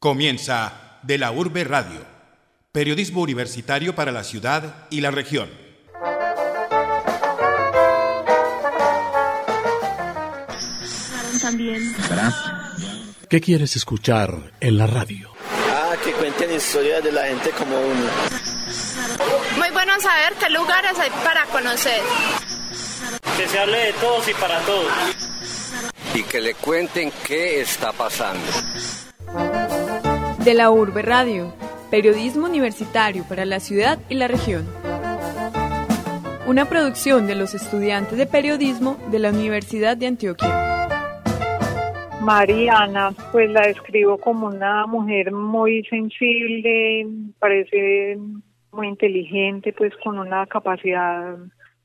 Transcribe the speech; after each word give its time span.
Comienza 0.00 1.00
De 1.02 1.18
la 1.18 1.32
Urbe 1.32 1.64
Radio, 1.64 2.06
periodismo 2.70 3.20
universitario 3.20 3.96
para 3.96 4.12
la 4.12 4.22
ciudad 4.22 4.86
y 4.90 5.00
la 5.00 5.10
región. 5.10 5.50
¿Qué 13.28 13.40
quieres 13.40 13.74
escuchar 13.74 14.52
en 14.60 14.78
la 14.78 14.86
radio? 14.86 15.32
Ah, 15.72 15.94
que 16.04 16.12
cuenten 16.12 16.54
historias 16.54 17.02
de 17.02 17.10
la 17.10 17.24
gente 17.26 17.50
como 17.50 17.76
uno. 17.76 18.10
Muy 19.56 19.70
bueno 19.72 19.94
saber 20.00 20.34
qué 20.38 20.48
lugares 20.50 20.96
hay 20.96 21.10
para 21.24 21.44
conocer. 21.46 22.02
Que 23.36 23.48
se 23.48 23.58
hable 23.58 23.78
de 23.78 23.92
todos 23.94 24.28
y 24.28 24.34
para 24.34 24.60
todos. 24.60 24.92
Y 26.14 26.22
que 26.22 26.40
le 26.40 26.54
cuenten 26.54 27.12
qué 27.26 27.60
está 27.60 27.90
pasando. 27.90 28.46
De 30.44 30.54
la 30.54 30.70
Urbe 30.70 31.02
Radio, 31.02 31.52
periodismo 31.90 32.46
universitario 32.46 33.24
para 33.28 33.44
la 33.44 33.60
ciudad 33.60 33.98
y 34.08 34.14
la 34.14 34.28
región. 34.28 34.66
Una 36.46 36.64
producción 36.64 37.26
de 37.26 37.34
los 37.34 37.54
estudiantes 37.54 38.16
de 38.16 38.26
periodismo 38.26 38.96
de 39.10 39.18
la 39.18 39.30
Universidad 39.30 39.96
de 39.96 40.06
Antioquia. 40.06 40.88
Mariana, 42.22 43.10
pues 43.32 43.50
la 43.50 43.62
describo 43.62 44.18
como 44.18 44.46
una 44.46 44.86
mujer 44.86 45.32
muy 45.32 45.84
sensible, 45.84 47.06
parece 47.38 48.18
muy 48.72 48.88
inteligente, 48.88 49.72
pues 49.72 49.92
con 50.02 50.18
una 50.18 50.46
capacidad 50.46 51.36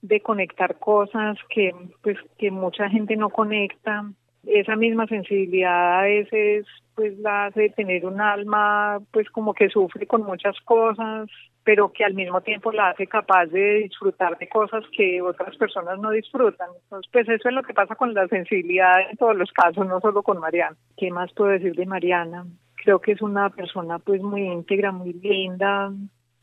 de 0.02 0.22
conectar 0.22 0.78
cosas 0.80 1.38
que 1.50 1.72
pues 2.02 2.18
que 2.38 2.52
mucha 2.52 2.90
gente 2.90 3.16
no 3.16 3.30
conecta. 3.30 4.06
Esa 4.46 4.76
misma 4.76 5.08
sensibilidad 5.08 6.00
a 6.00 6.04
veces 6.04 6.66
pues 6.96 7.18
la 7.20 7.46
hace 7.46 7.70
tener 7.70 8.06
un 8.06 8.22
alma 8.22 9.00
pues 9.12 9.30
como 9.30 9.54
que 9.54 9.70
sufre 9.70 10.06
con 10.06 10.24
muchas 10.24 10.60
cosas, 10.62 11.30
pero 11.64 11.92
que 11.92 12.04
al 12.04 12.14
mismo 12.14 12.42
tiempo 12.42 12.72
la 12.72 12.90
hace 12.90 13.08
capaz 13.08 13.48
de 13.48 13.84
disfrutar 13.84 14.38
de 14.38 14.48
cosas 14.48 14.84
que 14.96 15.22
otras 15.22 15.56
personas 15.58 15.98
no 16.00 16.12
disfrutan. 16.12 16.68
Entonces, 16.84 17.10
pues 17.12 17.28
eso 17.30 17.50
es 17.50 17.56
lo 17.56 17.64
que 17.64 17.74
pasa 17.74 17.96
con 17.96 18.14
la 18.14 18.28
sensibilidad 18.28 19.10
en 19.10 19.18
todos 19.18 19.36
los 19.36 19.52
casos, 19.52 19.88
no 19.88 20.00
solo 20.02 20.22
con 20.24 20.40
Mariana. 20.40 20.76
¿Qué 20.98 21.10
más 21.10 21.32
puedo 21.34 21.52
decir 21.52 21.74
de 21.76 21.86
Mariana? 21.86 22.46
Creo 22.76 23.00
que 23.00 23.14
es 23.14 23.22
una 23.22 23.50
persona 23.50 23.98
pues 24.00 24.22
muy 24.22 24.42
íntegra, 24.42 24.92
muy 24.92 25.14
linda, 25.14 25.92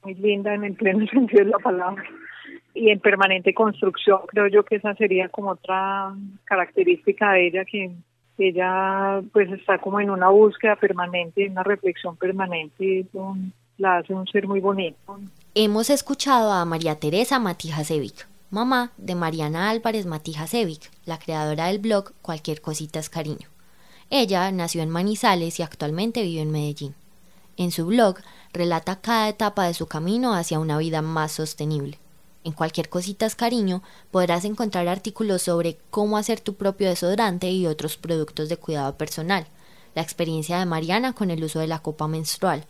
muy 0.02 0.14
linda 0.14 0.54
en 0.54 0.64
el 0.64 0.74
pleno 0.74 1.06
sentido 1.12 1.44
de 1.44 1.50
la 1.50 1.58
palabra 1.58 2.02
y 2.74 2.90
en 2.90 3.00
permanente 3.00 3.54
construcción. 3.54 4.20
Creo 4.28 4.48
yo 4.48 4.64
que 4.64 4.76
esa 4.76 4.94
sería 4.94 5.28
como 5.28 5.50
otra 5.50 6.14
característica 6.44 7.32
de 7.32 7.46
ella 7.48 7.64
que 7.64 7.90
ella 8.38 9.20
pues 9.32 9.50
está 9.52 9.78
como 9.78 10.00
en 10.00 10.10
una 10.10 10.28
búsqueda 10.28 10.76
permanente, 10.76 11.44
en 11.44 11.52
una 11.52 11.62
reflexión 11.62 12.16
permanente, 12.16 13.06
la 13.76 13.98
hace 13.98 14.14
un 14.14 14.26
ser 14.26 14.46
muy 14.46 14.60
bonito. 14.60 14.96
Hemos 15.54 15.91
escuchado 15.91 16.52
a 16.52 16.64
María 16.64 16.96
Teresa 16.96 17.38
Matijasevic, 17.38 18.26
mamá 18.50 18.92
de 18.96 19.14
Mariana 19.14 19.70
Álvarez 19.70 20.06
Matijasevic, 20.06 20.91
la 21.04 21.18
creadora 21.18 21.66
del 21.66 21.78
blog 21.78 22.12
Cualquier 22.22 22.60
Cosita 22.60 22.98
es 22.98 23.10
Cariño. 23.10 23.48
Ella 24.10 24.50
nació 24.50 24.82
en 24.82 24.91
Manizales 24.91 25.60
y 25.60 25.62
actualmente 25.62 26.22
vive 26.22 26.42
en 26.42 26.50
Medellín. 26.50 26.94
En 27.56 27.70
su 27.70 27.86
blog 27.86 28.16
relata 28.52 29.00
cada 29.00 29.28
etapa 29.28 29.66
de 29.66 29.74
su 29.74 29.86
camino 29.86 30.34
hacia 30.34 30.58
una 30.58 30.78
vida 30.78 31.02
más 31.02 31.32
sostenible. 31.32 31.98
En 32.42 32.52
cualquier 32.52 32.88
cositas 32.88 33.34
cariño 33.34 33.83
podrás 34.10 34.44
encontrar 34.44 34.88
artículos 34.88 35.42
sobre 35.42 35.78
cómo 35.91 36.16
hacer 36.16 36.41
tu 36.41 36.55
propio 36.55 36.88
desodorante 36.88 37.50
y 37.50 37.66
otros 37.66 37.98
productos 37.98 38.48
de 38.48 38.56
cuidado 38.56 38.97
personal, 38.97 39.47
la 39.94 40.02
experiencia 40.02 40.58
de 40.58 40.64
Mariana 40.64 41.12
con 41.12 41.30
el 41.30 41.44
uso 41.44 41.58
de 41.58 41.66
la 41.66 41.80
copa 41.80 42.08
menstrual, 42.08 42.66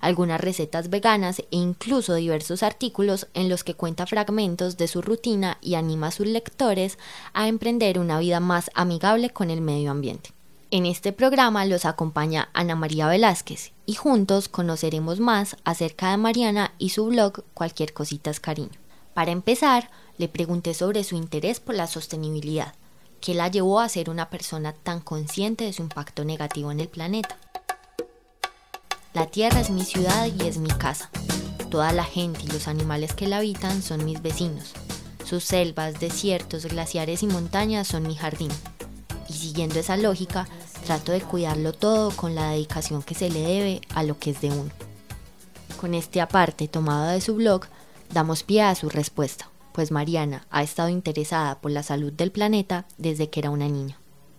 algunas 0.00 0.40
recetas 0.40 0.90
veganas 0.90 1.38
e 1.38 1.46
incluso 1.52 2.14
diversos 2.14 2.62
artículos 2.62 3.28
en 3.32 3.48
los 3.48 3.64
que 3.64 3.74
cuenta 3.74 4.06
fragmentos 4.06 4.76
de 4.76 4.88
su 4.88 5.00
rutina 5.00 5.56
y 5.62 5.76
anima 5.76 6.08
a 6.08 6.10
sus 6.10 6.26
lectores 6.26 6.98
a 7.32 7.48
emprender 7.48 7.98
una 7.98 8.18
vida 8.18 8.40
más 8.40 8.70
amigable 8.74 9.30
con 9.30 9.50
el 9.50 9.62
medio 9.62 9.90
ambiente. 9.90 10.32
En 10.70 10.84
este 10.84 11.12
programa 11.12 11.64
los 11.64 11.86
acompaña 11.86 12.50
Ana 12.52 12.74
María 12.74 13.06
Velázquez 13.06 13.72
y 13.86 13.94
juntos 13.94 14.48
conoceremos 14.48 15.20
más 15.20 15.56
acerca 15.64 16.10
de 16.10 16.18
Mariana 16.18 16.74
y 16.78 16.90
su 16.90 17.06
blog 17.06 17.44
Cualquier 17.54 17.94
Cositas 17.94 18.40
Cariño. 18.40 18.83
Para 19.14 19.30
empezar, 19.30 19.90
le 20.18 20.28
pregunté 20.28 20.74
sobre 20.74 21.04
su 21.04 21.14
interés 21.14 21.60
por 21.60 21.76
la 21.76 21.86
sostenibilidad, 21.86 22.74
qué 23.20 23.32
la 23.32 23.48
llevó 23.48 23.80
a 23.80 23.88
ser 23.88 24.10
una 24.10 24.28
persona 24.28 24.72
tan 24.72 25.00
consciente 25.00 25.64
de 25.64 25.72
su 25.72 25.82
impacto 25.82 26.24
negativo 26.24 26.72
en 26.72 26.80
el 26.80 26.88
planeta. 26.88 27.38
La 29.12 29.26
tierra 29.26 29.60
es 29.60 29.70
mi 29.70 29.84
ciudad 29.84 30.26
y 30.26 30.48
es 30.48 30.58
mi 30.58 30.68
casa. 30.68 31.10
Toda 31.70 31.92
la 31.92 32.04
gente 32.04 32.40
y 32.42 32.48
los 32.48 32.66
animales 32.66 33.14
que 33.14 33.28
la 33.28 33.38
habitan 33.38 33.82
son 33.82 34.04
mis 34.04 34.20
vecinos. 34.20 34.72
Sus 35.24 35.44
selvas, 35.44 36.00
desiertos, 36.00 36.66
glaciares 36.66 37.22
y 37.22 37.28
montañas 37.28 37.86
son 37.86 38.06
mi 38.08 38.16
jardín. 38.16 38.50
Y 39.28 39.32
siguiendo 39.32 39.78
esa 39.78 39.96
lógica, 39.96 40.48
trato 40.84 41.12
de 41.12 41.20
cuidarlo 41.20 41.72
todo 41.72 42.10
con 42.10 42.34
la 42.34 42.50
dedicación 42.50 43.02
que 43.04 43.14
se 43.14 43.30
le 43.30 43.40
debe 43.40 43.80
a 43.94 44.02
lo 44.02 44.18
que 44.18 44.30
es 44.32 44.40
de 44.40 44.50
uno. 44.50 44.70
Con 45.80 45.94
este 45.94 46.20
aparte 46.20 46.66
tomado 46.66 47.06
de 47.12 47.20
su 47.20 47.36
blog, 47.36 47.66
damos 48.14 48.42
pie 48.44 48.62
a 48.62 48.74
su 48.74 48.88
respuesta, 48.88 49.50
pues 49.72 49.90
Mariana 49.90 50.46
ha 50.50 50.62
estado 50.62 50.88
interesada 50.88 51.60
por 51.60 51.70
la 51.72 51.82
salud 51.82 52.12
del 52.12 52.30
planeta 52.30 52.86
desde 52.96 53.28
que 53.28 53.40
era 53.40 53.50
una 53.50 53.68
niña. 53.68 53.98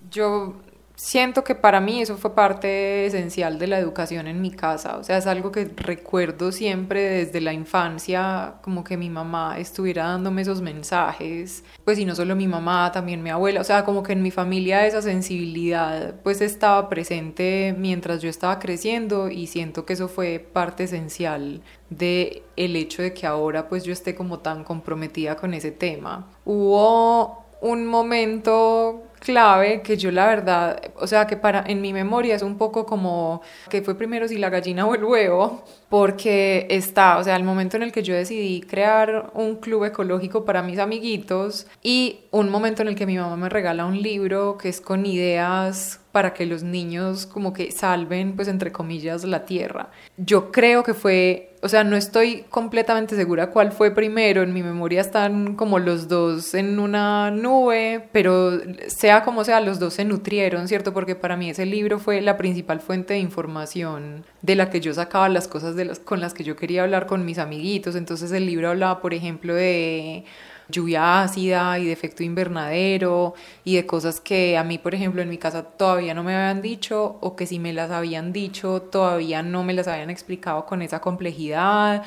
Yo 0.09 0.55
siento 0.95 1.43
que 1.43 1.55
para 1.55 1.81
mí 1.81 2.01
eso 2.01 2.17
fue 2.17 2.35
parte 2.35 3.05
esencial 3.05 3.59
de 3.59 3.67
la 3.67 3.79
educación 3.79 4.27
en 4.27 4.41
mi 4.41 4.51
casa, 4.51 4.97
o 4.97 5.03
sea, 5.03 5.17
es 5.17 5.27
algo 5.27 5.51
que 5.51 5.65
recuerdo 5.65 6.51
siempre 6.51 7.01
desde 7.01 7.41
la 7.41 7.53
infancia, 7.53 8.55
como 8.61 8.83
que 8.83 8.97
mi 8.97 9.09
mamá 9.09 9.59
estuviera 9.59 10.05
dándome 10.05 10.41
esos 10.41 10.61
mensajes, 10.61 11.63
pues 11.83 11.99
y 11.99 12.05
no 12.05 12.15
solo 12.15 12.35
mi 12.35 12.47
mamá, 12.47 12.91
también 12.91 13.23
mi 13.23 13.29
abuela, 13.29 13.61
o 13.61 13.63
sea, 13.63 13.83
como 13.85 14.03
que 14.03 14.13
en 14.13 14.21
mi 14.21 14.31
familia 14.31 14.85
esa 14.85 15.01
sensibilidad 15.01 16.15
pues 16.23 16.41
estaba 16.41 16.89
presente 16.89 17.75
mientras 17.77 18.21
yo 18.21 18.29
estaba 18.29 18.59
creciendo 18.59 19.29
y 19.29 19.47
siento 19.47 19.85
que 19.85 19.93
eso 19.93 20.07
fue 20.07 20.39
parte 20.39 20.85
esencial 20.85 21.61
de 21.89 22.43
el 22.55 22.75
hecho 22.75 23.01
de 23.01 23.13
que 23.13 23.27
ahora 23.27 23.67
pues 23.69 23.83
yo 23.83 23.93
esté 23.93 24.15
como 24.15 24.39
tan 24.39 24.63
comprometida 24.63 25.35
con 25.35 25.53
ese 25.53 25.71
tema. 25.71 26.27
Hubo 26.45 27.45
un 27.61 27.85
momento 27.87 29.03
clave 29.25 29.81
que 29.81 29.97
yo 29.97 30.11
la 30.11 30.27
verdad, 30.27 30.79
o 30.97 31.07
sea, 31.07 31.25
que 31.25 31.35
para 31.35 31.63
en 31.65 31.81
mi 31.81 31.91
memoria 31.93 32.35
es 32.35 32.43
un 32.43 32.57
poco 32.57 32.85
como 32.85 33.41
que 33.69 33.81
fue 33.81 33.95
primero 33.95 34.27
si 34.27 34.37
la 34.37 34.51
gallina 34.51 34.85
o 34.85 34.93
el 34.93 35.03
huevo, 35.03 35.63
porque 35.89 36.67
está, 36.69 37.17
o 37.17 37.23
sea, 37.23 37.35
el 37.35 37.43
momento 37.43 37.75
en 37.75 37.83
el 37.83 37.91
que 37.91 38.03
yo 38.03 38.13
decidí 38.13 38.61
crear 38.61 39.31
un 39.33 39.55
club 39.55 39.85
ecológico 39.85 40.45
para 40.45 40.61
mis 40.61 40.77
amiguitos 40.77 41.65
y 41.81 42.19
un 42.29 42.49
momento 42.49 42.83
en 42.83 42.89
el 42.89 42.95
que 42.95 43.07
mi 43.07 43.17
mamá 43.17 43.35
me 43.35 43.49
regala 43.49 43.85
un 43.85 43.99
libro 43.99 44.57
que 44.57 44.69
es 44.69 44.79
con 44.79 45.05
ideas 45.05 45.99
para 46.11 46.33
que 46.33 46.45
los 46.45 46.63
niños 46.63 47.25
como 47.25 47.51
que 47.51 47.71
salven, 47.71 48.37
pues 48.37 48.47
entre 48.47 48.71
comillas, 48.71 49.25
la 49.25 49.43
tierra. 49.43 49.89
Yo 50.15 50.49
creo 50.49 50.81
que 50.83 50.93
fue, 50.93 51.54
o 51.65 51.67
sea, 51.67 51.83
no 51.83 51.95
estoy 51.97 52.45
completamente 52.51 53.15
segura 53.15 53.49
cuál 53.49 53.71
fue 53.71 53.89
primero, 53.89 54.43
en 54.43 54.53
mi 54.53 54.61
memoria 54.61 55.01
están 55.01 55.55
como 55.55 55.79
los 55.79 56.07
dos 56.07 56.53
en 56.53 56.77
una 56.77 57.31
nube, 57.31 58.07
pero 58.11 58.51
sea 58.85 59.23
como 59.23 59.43
sea, 59.43 59.59
los 59.61 59.79
dos 59.79 59.95
se 59.95 60.05
nutrieron, 60.05 60.67
¿cierto? 60.67 60.93
Porque 60.93 61.15
para 61.15 61.35
mí 61.35 61.49
ese 61.49 61.65
libro 61.65 61.97
fue 61.97 62.21
la 62.21 62.37
principal 62.37 62.81
fuente 62.81 63.15
de 63.15 63.19
información 63.19 64.27
de 64.43 64.55
la 64.55 64.69
que 64.69 64.79
yo 64.79 64.93
sacaba 64.93 65.27
las 65.27 65.47
cosas 65.47 65.75
con 66.01 66.19
las 66.19 66.35
que 66.35 66.43
yo 66.43 66.55
quería 66.55 66.83
hablar 66.83 67.07
con 67.07 67.25
mis 67.25 67.39
amiguitos. 67.39 67.95
Entonces 67.95 68.31
el 68.31 68.45
libro 68.45 68.69
hablaba, 68.69 69.01
por 69.01 69.15
ejemplo, 69.15 69.55
de 69.55 70.23
lluvia 70.69 71.21
ácida 71.23 71.77
y 71.79 71.85
de 71.85 71.91
efecto 71.91 72.23
invernadero 72.23 73.33
y 73.63 73.75
de 73.75 73.85
cosas 73.85 74.19
que 74.19 74.57
a 74.57 74.63
mí, 74.63 74.77
por 74.77 74.95
ejemplo, 74.95 75.21
en 75.21 75.29
mi 75.29 75.37
casa 75.37 75.63
todavía 75.63 76.13
no 76.13 76.23
me 76.23 76.35
habían 76.35 76.61
dicho 76.61 77.17
o 77.21 77.35
que 77.35 77.45
si 77.47 77.59
me 77.59 77.73
las 77.73 77.91
habían 77.91 78.33
dicho 78.33 78.81
todavía 78.81 79.41
no 79.41 79.63
me 79.63 79.73
las 79.73 79.87
habían 79.87 80.09
explicado 80.09 80.65
con 80.65 80.81
esa 80.81 81.01
complejidad. 81.01 82.03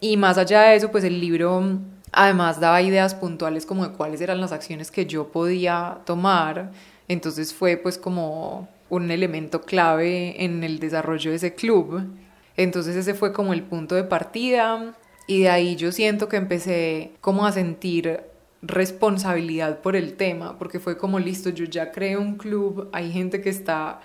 Y 0.00 0.16
más 0.16 0.38
allá 0.38 0.62
de 0.62 0.76
eso, 0.76 0.90
pues 0.90 1.04
el 1.04 1.20
libro 1.20 1.78
además 2.12 2.60
daba 2.60 2.82
ideas 2.82 3.14
puntuales 3.14 3.66
como 3.66 3.86
de 3.86 3.94
cuáles 3.94 4.20
eran 4.20 4.40
las 4.40 4.52
acciones 4.52 4.90
que 4.90 5.06
yo 5.06 5.28
podía 5.28 5.98
tomar. 6.04 6.72
Entonces 7.08 7.54
fue 7.54 7.76
pues 7.76 7.98
como 7.98 8.68
un 8.90 9.10
elemento 9.10 9.62
clave 9.62 10.44
en 10.44 10.64
el 10.64 10.78
desarrollo 10.78 11.30
de 11.30 11.36
ese 11.36 11.54
club. 11.54 12.02
Entonces 12.56 12.96
ese 12.96 13.14
fue 13.14 13.32
como 13.32 13.52
el 13.52 13.62
punto 13.62 13.94
de 13.94 14.04
partida. 14.04 14.94
Y 15.26 15.42
de 15.42 15.50
ahí 15.50 15.76
yo 15.76 15.92
siento 15.92 16.28
que 16.28 16.36
empecé 16.36 17.12
como 17.20 17.46
a 17.46 17.52
sentir 17.52 18.20
responsabilidad 18.62 19.80
por 19.80 19.96
el 19.96 20.14
tema, 20.14 20.58
porque 20.58 20.80
fue 20.80 20.96
como 20.96 21.18
listo, 21.18 21.50
yo 21.50 21.64
ya 21.64 21.90
creé 21.90 22.16
un 22.16 22.36
club, 22.36 22.88
hay 22.92 23.10
gente 23.10 23.40
que 23.40 23.50
está 23.50 24.00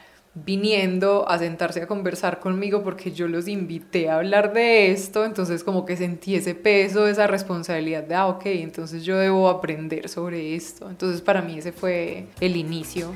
viniendo 0.46 1.28
a 1.28 1.40
sentarse 1.40 1.82
a 1.82 1.88
conversar 1.88 2.40
conmigo 2.40 2.84
porque 2.84 3.12
yo 3.12 3.28
los 3.28 3.48
invité 3.48 4.10
a 4.10 4.18
hablar 4.18 4.54
de 4.54 4.92
esto, 4.92 5.26
entonces 5.26 5.64
como 5.64 5.86
que 5.86 5.98
sentí 5.98 6.36
ese 6.36 6.54
peso, 6.54 7.08
esa 7.08 7.28
responsabilidad 7.28 8.04
de, 8.04 8.16
ah, 8.16 8.28
ok, 8.28 8.46
entonces 8.46 9.04
yo 9.04 9.18
debo 9.18 9.50
aprender 9.50 10.10
sobre 10.10 10.56
esto. 10.56 10.90
Entonces 10.90 11.22
para 11.22 11.42
mí 11.42 11.58
ese 11.58 11.72
fue 11.72 12.28
el 12.40 12.56
inicio. 12.56 13.12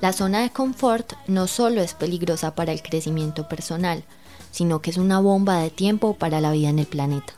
La 0.00 0.12
zona 0.12 0.40
de 0.42 0.50
confort 0.50 1.12
no 1.26 1.46
solo 1.46 1.82
es 1.82 1.94
peligrosa 1.94 2.54
para 2.54 2.72
el 2.72 2.82
crecimiento 2.82 3.48
personal, 3.48 4.04
sino 4.50 4.80
que 4.80 4.90
es 4.90 4.96
una 4.96 5.20
bomba 5.20 5.58
de 5.58 5.70
tiempo 5.70 6.14
para 6.14 6.40
la 6.40 6.52
vida 6.52 6.68
en 6.68 6.78
el 6.78 6.86
planeta. 6.86 7.32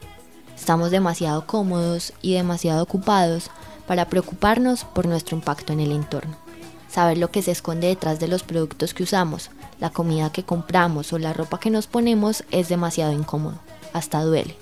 Estamos 0.56 0.90
demasiado 0.90 1.46
cómodos 1.46 2.12
y 2.22 2.34
demasiado 2.34 2.82
ocupados 2.82 3.50
para 3.86 4.08
preocuparnos 4.08 4.84
por 4.84 5.06
nuestro 5.06 5.36
impacto 5.36 5.72
en 5.72 5.80
el 5.80 5.92
entorno. 5.92 6.36
Saber 6.88 7.18
lo 7.18 7.30
que 7.30 7.42
se 7.42 7.50
esconde 7.50 7.88
detrás 7.88 8.20
de 8.20 8.28
los 8.28 8.42
productos 8.42 8.94
que 8.94 9.02
usamos, 9.02 9.50
la 9.80 9.90
comida 9.90 10.30
que 10.30 10.44
compramos 10.44 11.12
o 11.12 11.18
la 11.18 11.32
ropa 11.32 11.58
que 11.58 11.70
nos 11.70 11.86
ponemos 11.86 12.44
es 12.50 12.68
demasiado 12.68 13.12
incómodo, 13.12 13.58
hasta 13.92 14.22
duele, 14.22 14.56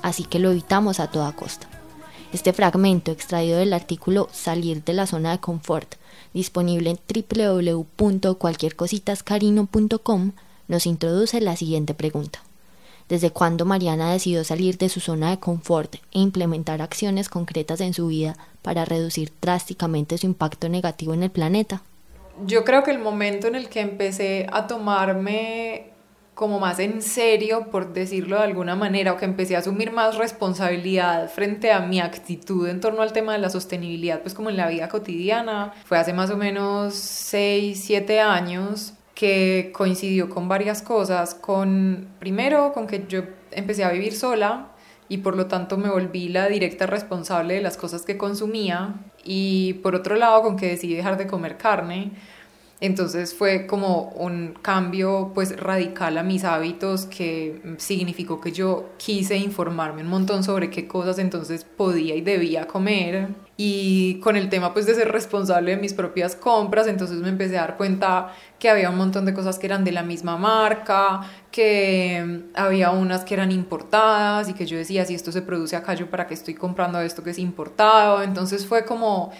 así 0.00 0.24
que 0.24 0.38
lo 0.38 0.50
evitamos 0.50 1.00
a 1.00 1.08
toda 1.08 1.32
costa. 1.32 1.66
Este 2.32 2.54
fragmento 2.54 3.10
extraído 3.10 3.58
del 3.58 3.74
artículo 3.74 4.28
Salir 4.32 4.82
de 4.84 4.94
la 4.94 5.06
zona 5.06 5.32
de 5.32 5.40
confort, 5.40 5.96
disponible 6.32 6.90
en 6.90 6.98
www.cualquiercositascarino.com, 7.96 10.32
nos 10.72 10.86
introduce 10.86 11.40
la 11.40 11.54
siguiente 11.54 11.92
pregunta. 11.92 12.40
¿Desde 13.08 13.30
cuándo 13.30 13.66
Mariana 13.66 14.10
decidió 14.10 14.42
salir 14.42 14.78
de 14.78 14.88
su 14.88 15.00
zona 15.00 15.28
de 15.28 15.38
confort 15.38 15.96
e 15.96 16.18
implementar 16.18 16.80
acciones 16.80 17.28
concretas 17.28 17.82
en 17.82 17.92
su 17.92 18.06
vida 18.06 18.36
para 18.62 18.86
reducir 18.86 19.32
drásticamente 19.42 20.16
su 20.16 20.26
impacto 20.26 20.70
negativo 20.70 21.12
en 21.12 21.24
el 21.24 21.30
planeta? 21.30 21.82
Yo 22.46 22.64
creo 22.64 22.82
que 22.82 22.90
el 22.90 22.98
momento 22.98 23.48
en 23.48 23.54
el 23.54 23.68
que 23.68 23.80
empecé 23.80 24.46
a 24.50 24.66
tomarme 24.66 25.90
como 26.32 26.58
más 26.58 26.78
en 26.78 27.02
serio, 27.02 27.68
por 27.70 27.92
decirlo 27.92 28.36
de 28.36 28.44
alguna 28.44 28.74
manera, 28.74 29.12
o 29.12 29.18
que 29.18 29.26
empecé 29.26 29.54
a 29.54 29.58
asumir 29.58 29.92
más 29.92 30.16
responsabilidad 30.16 31.28
frente 31.28 31.70
a 31.70 31.80
mi 31.80 32.00
actitud 32.00 32.66
en 32.66 32.80
torno 32.80 33.02
al 33.02 33.12
tema 33.12 33.34
de 33.34 33.38
la 33.38 33.50
sostenibilidad, 33.50 34.22
pues 34.22 34.32
como 34.32 34.48
en 34.48 34.56
la 34.56 34.68
vida 34.68 34.88
cotidiana, 34.88 35.74
fue 35.84 35.98
hace 35.98 36.14
más 36.14 36.30
o 36.30 36.38
menos 36.38 36.94
6, 36.94 37.78
7 37.84 38.20
años 38.20 38.94
que 39.14 39.70
coincidió 39.74 40.28
con 40.28 40.48
varias 40.48 40.82
cosas, 40.82 41.34
con 41.34 42.08
primero 42.18 42.72
con 42.72 42.86
que 42.86 43.04
yo 43.08 43.22
empecé 43.50 43.84
a 43.84 43.90
vivir 43.90 44.14
sola 44.14 44.68
y 45.08 45.18
por 45.18 45.36
lo 45.36 45.46
tanto 45.46 45.76
me 45.76 45.90
volví 45.90 46.28
la 46.28 46.48
directa 46.48 46.86
responsable 46.86 47.54
de 47.54 47.60
las 47.60 47.76
cosas 47.76 48.02
que 48.02 48.16
consumía. 48.16 48.94
Y 49.24 49.74
por 49.74 49.94
otro 49.94 50.16
lado 50.16 50.42
con 50.42 50.56
que 50.56 50.68
decidí 50.68 50.94
dejar 50.94 51.18
de 51.18 51.26
comer 51.26 51.58
carne. 51.58 52.12
Entonces 52.80 53.34
fue 53.34 53.66
como 53.66 54.08
un 54.16 54.54
cambio 54.60 55.30
pues 55.34 55.56
radical 55.56 56.18
a 56.18 56.22
mis 56.22 56.42
hábitos 56.44 57.06
que 57.06 57.60
significó 57.76 58.40
que 58.40 58.50
yo 58.50 58.90
quise 58.96 59.36
informarme 59.36 60.02
un 60.02 60.08
montón 60.08 60.42
sobre 60.42 60.68
qué 60.68 60.88
cosas 60.88 61.20
entonces 61.20 61.62
podía 61.64 62.16
y 62.16 62.22
debía 62.22 62.66
comer 62.66 63.28
y 63.56 64.18
con 64.20 64.36
el 64.36 64.48
tema 64.48 64.72
pues 64.72 64.86
de 64.86 64.94
ser 64.94 65.12
responsable 65.12 65.72
de 65.72 65.76
mis 65.76 65.92
propias 65.94 66.34
compras, 66.36 66.86
entonces 66.86 67.18
me 67.18 67.28
empecé 67.28 67.58
a 67.58 67.62
dar 67.62 67.76
cuenta 67.76 68.32
que 68.58 68.70
había 68.70 68.90
un 68.90 68.96
montón 68.96 69.26
de 69.26 69.34
cosas 69.34 69.58
que 69.58 69.66
eran 69.66 69.84
de 69.84 69.92
la 69.92 70.02
misma 70.02 70.36
marca, 70.36 71.20
que 71.50 72.44
había 72.54 72.90
unas 72.90 73.24
que 73.24 73.34
eran 73.34 73.52
importadas 73.52 74.48
y 74.48 74.54
que 74.54 74.66
yo 74.66 74.78
decía 74.78 75.04
si 75.04 75.14
esto 75.14 75.32
se 75.32 75.42
produce 75.42 75.76
acá 75.76 75.94
yo 75.94 76.10
para 76.10 76.26
qué 76.26 76.34
estoy 76.34 76.54
comprando 76.54 77.00
esto 77.00 77.22
que 77.22 77.30
es 77.30 77.38
importado, 77.38 78.22
entonces 78.22 78.66
fue 78.66 78.84
como 78.84 79.32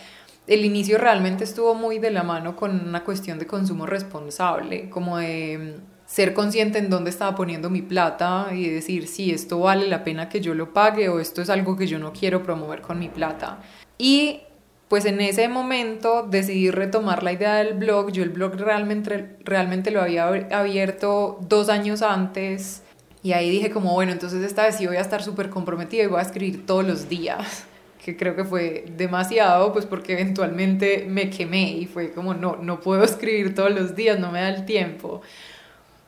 el 0.46 0.64
inicio 0.64 0.98
realmente 0.98 1.44
estuvo 1.44 1.74
muy 1.74 1.98
de 1.98 2.10
la 2.10 2.22
mano 2.22 2.56
con 2.56 2.88
una 2.88 3.04
cuestión 3.04 3.38
de 3.38 3.46
consumo 3.46 3.86
responsable, 3.86 4.90
como 4.90 5.18
de 5.18 5.76
mm, 5.78 5.92
ser 6.06 6.34
consciente 6.34 6.78
en 6.78 6.90
dónde 6.90 7.10
estaba 7.10 7.34
poniendo 7.34 7.70
mi 7.70 7.80
plata 7.80 8.48
y 8.52 8.68
decir 8.68 9.06
si 9.06 9.30
esto 9.30 9.60
vale 9.60 9.88
la 9.88 10.04
pena 10.04 10.28
que 10.28 10.40
yo 10.40 10.54
lo 10.54 10.72
pague 10.72 11.08
o 11.08 11.20
esto 11.20 11.42
es 11.42 11.48
algo 11.48 11.76
que 11.76 11.86
yo 11.86 11.98
no 11.98 12.12
quiero 12.12 12.42
promover 12.42 12.82
con 12.82 12.98
mi 12.98 13.08
plata. 13.08 13.60
Y 14.02 14.40
pues 14.88 15.04
en 15.04 15.20
ese 15.20 15.48
momento 15.48 16.26
decidí 16.28 16.72
retomar 16.72 17.22
la 17.22 17.32
idea 17.32 17.54
del 17.54 17.74
blog. 17.74 18.10
Yo 18.10 18.24
el 18.24 18.30
blog 18.30 18.56
realmente, 18.56 19.36
realmente 19.44 19.92
lo 19.92 20.02
había 20.02 20.26
abierto 20.26 21.38
dos 21.42 21.68
años 21.68 22.02
antes 22.02 22.82
y 23.22 23.30
ahí 23.32 23.48
dije 23.48 23.70
como, 23.70 23.92
bueno, 23.92 24.10
entonces 24.10 24.42
esta 24.42 24.64
vez 24.64 24.74
sí 24.74 24.88
voy 24.88 24.96
a 24.96 25.02
estar 25.02 25.22
súper 25.22 25.50
comprometida 25.50 26.02
y 26.02 26.06
voy 26.08 26.18
a 26.18 26.22
escribir 26.22 26.66
todos 26.66 26.84
los 26.84 27.08
días 27.08 27.64
que 28.04 28.16
creo 28.16 28.34
que 28.34 28.42
fue 28.42 28.86
demasiado, 28.96 29.72
pues 29.72 29.86
porque 29.86 30.14
eventualmente 30.14 31.06
me 31.08 31.30
quemé 31.30 31.70
y 31.70 31.86
fue 31.86 32.10
como, 32.10 32.34
no, 32.34 32.56
no 32.56 32.80
puedo 32.80 33.04
escribir 33.04 33.54
todos 33.54 33.70
los 33.70 33.94
días, 33.94 34.18
no 34.18 34.32
me 34.32 34.40
da 34.40 34.48
el 34.48 34.64
tiempo. 34.64 35.22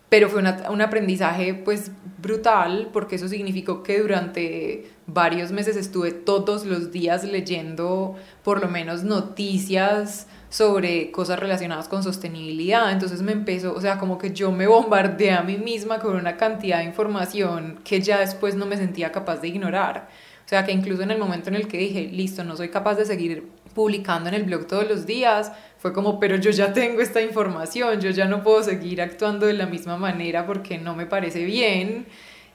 Pero 0.09 0.29
fue 0.29 0.43
un 0.71 0.81
aprendizaje 0.81 1.55
pues 1.55 1.91
brutal 2.19 2.91
porque 2.93 3.17
eso 3.17 3.29
significó 3.29 3.83
que 3.83 4.01
durante 4.01 4.91
varios 5.07 5.53
meses 5.53 5.77
estuve 5.77 6.13
todos 6.13 6.65
los 6.65 6.91
días 6.91 7.25
leyendo 7.25 8.15
por 8.43 8.61
lo 8.61 8.69
menos 8.69 9.03
noticias 9.03 10.27
sobre 10.49 11.11
cosas 11.11 11.39
relacionadas 11.39 11.89
con 11.89 12.03
sostenibilidad. 12.03 12.93
Entonces 12.93 13.23
me 13.23 13.33
empezó, 13.33 13.75
o 13.75 13.81
sea, 13.81 13.99
como 13.99 14.19
que 14.19 14.33
yo 14.33 14.53
me 14.53 14.67
bombardeé 14.67 15.33
a 15.33 15.43
mí 15.43 15.59
misma 15.59 15.99
con 15.99 16.17
una 16.17 16.37
cantidad 16.37 16.79
de 16.79 16.85
información 16.85 17.81
que 17.85 18.01
ya 18.01 18.21
después 18.21 18.55
no 18.55 18.67
me 18.67 18.77
sentía 18.77 19.11
capaz 19.11 19.39
de 19.39 19.49
ignorar. 19.49 20.09
O 20.45 20.49
sea 20.49 20.65
que 20.65 20.73
incluso 20.73 21.03
en 21.03 21.11
el 21.11 21.19
momento 21.19 21.49
en 21.49 21.57
el 21.57 21.67
que 21.67 21.79
dije, 21.79 22.09
listo, 22.13 22.45
no 22.45 22.57
soy 22.57 22.69
capaz 22.69 22.95
de 22.95 23.05
seguir 23.05 23.49
publicando 23.75 24.29
en 24.29 24.35
el 24.35 24.45
blog 24.45 24.67
todos 24.67 24.89
los 24.89 25.07
días, 25.07 25.53
fue 25.79 25.93
como, 25.93 26.19
pero 26.19 26.37
yo 26.37 26.51
ya 26.51 26.73
tengo 26.73 27.01
esta 27.03 27.21
información, 27.21 28.01
yo 28.01 28.11
ya 28.11 28.25
no 28.27 28.43
puedo 28.43 28.63
seguir 28.63 29.03
actuando 29.03 29.47
de 29.47 29.53
la 29.53 29.67
misma 29.67 29.97
manera 29.99 30.47
porque 30.47 30.79
no 30.79 30.95
me 30.95 31.07
parece 31.07 31.45
bien. 31.45 32.07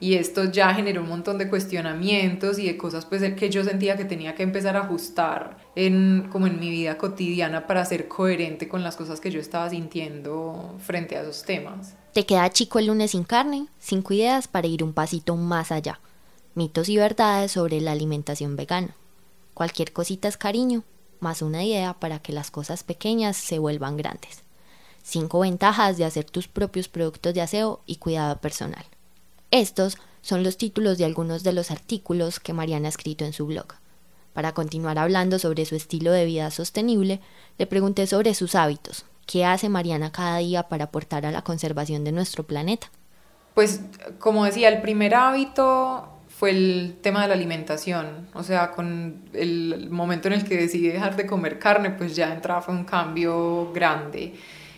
Y 0.02 0.14
esto 0.14 0.44
ya 0.44 0.74
generó 0.74 1.02
un 1.02 1.10
montón 1.10 1.36
de 1.36 1.50
cuestionamientos 1.50 2.58
y 2.58 2.66
de 2.66 2.78
cosas 2.78 3.04
pues 3.04 3.22
que 3.34 3.50
yo 3.50 3.62
sentía 3.62 3.98
que 3.98 4.06
tenía 4.06 4.34
que 4.34 4.42
empezar 4.42 4.74
a 4.76 4.80
ajustar 4.80 5.58
en, 5.76 6.28
como 6.32 6.46
en 6.46 6.58
mi 6.58 6.70
vida 6.70 6.96
cotidiana 6.96 7.66
para 7.66 7.84
ser 7.84 8.08
coherente 8.08 8.66
con 8.66 8.82
las 8.82 8.96
cosas 8.96 9.20
que 9.20 9.30
yo 9.30 9.38
estaba 9.38 9.68
sintiendo 9.68 10.74
frente 10.78 11.16
a 11.16 11.20
esos 11.20 11.44
temas. 11.44 11.94
Te 12.14 12.24
queda 12.24 12.48
chico 12.48 12.78
el 12.78 12.86
lunes 12.86 13.10
sin 13.10 13.24
carne, 13.24 13.66
cinco 13.78 14.14
ideas 14.14 14.48
para 14.48 14.66
ir 14.66 14.82
un 14.82 14.94
pasito 14.94 15.36
más 15.36 15.70
allá. 15.70 16.00
Mitos 16.54 16.88
y 16.88 16.96
verdades 16.96 17.52
sobre 17.52 17.80
la 17.82 17.92
alimentación 17.92 18.56
vegana. 18.56 18.96
Cualquier 19.52 19.92
cosita 19.92 20.28
es 20.28 20.38
cariño, 20.38 20.82
más 21.22 21.42
una 21.42 21.64
idea 21.64 21.94
para 21.94 22.18
que 22.18 22.32
las 22.32 22.50
cosas 22.50 22.84
pequeñas 22.84 23.36
se 23.36 23.58
vuelvan 23.58 23.96
grandes. 23.96 24.42
Cinco 25.02 25.40
ventajas 25.40 25.96
de 25.96 26.04
hacer 26.04 26.24
tus 26.24 26.48
propios 26.48 26.88
productos 26.88 27.34
de 27.34 27.40
aseo 27.40 27.80
y 27.86 27.96
cuidado 27.96 28.36
personal. 28.38 28.84
Estos 29.50 29.98
son 30.22 30.42
los 30.44 30.56
títulos 30.56 30.98
de 30.98 31.04
algunos 31.04 31.42
de 31.42 31.52
los 31.52 31.70
artículos 31.70 32.40
que 32.40 32.52
Mariana 32.52 32.86
ha 32.86 32.90
escrito 32.90 33.24
en 33.24 33.32
su 33.32 33.46
blog. 33.46 33.66
Para 34.32 34.52
continuar 34.52 34.98
hablando 34.98 35.38
sobre 35.38 35.64
su 35.64 35.74
estilo 35.74 36.12
de 36.12 36.24
vida 36.24 36.50
sostenible, 36.50 37.20
le 37.58 37.66
pregunté 37.66 38.06
sobre 38.06 38.34
sus 38.34 38.54
hábitos. 38.54 39.04
¿Qué 39.26 39.44
hace 39.44 39.68
Mariana 39.68 40.12
cada 40.12 40.38
día 40.38 40.68
para 40.68 40.84
aportar 40.84 41.26
a 41.26 41.32
la 41.32 41.42
conservación 41.42 42.04
de 42.04 42.12
nuestro 42.12 42.44
planeta? 42.44 42.90
Pues, 43.54 43.80
como 44.18 44.44
decía, 44.44 44.68
el 44.68 44.80
primer 44.80 45.14
hábito 45.14 46.08
fue 46.40 46.52
el 46.52 46.96
tema 47.02 47.20
de 47.20 47.28
la 47.28 47.34
alimentación. 47.34 48.26
O 48.32 48.42
sea, 48.42 48.70
con 48.70 49.24
el 49.34 49.90
momento 49.90 50.28
en 50.28 50.32
el 50.32 50.44
que 50.44 50.56
decidí 50.56 50.88
dejar 50.88 51.14
de 51.14 51.26
comer 51.26 51.58
carne, 51.58 51.90
pues 51.90 52.16
ya 52.16 52.32
entraba 52.32 52.62
fue 52.62 52.74
un 52.74 52.84
cambio 52.84 53.70
grande. 53.74 54.32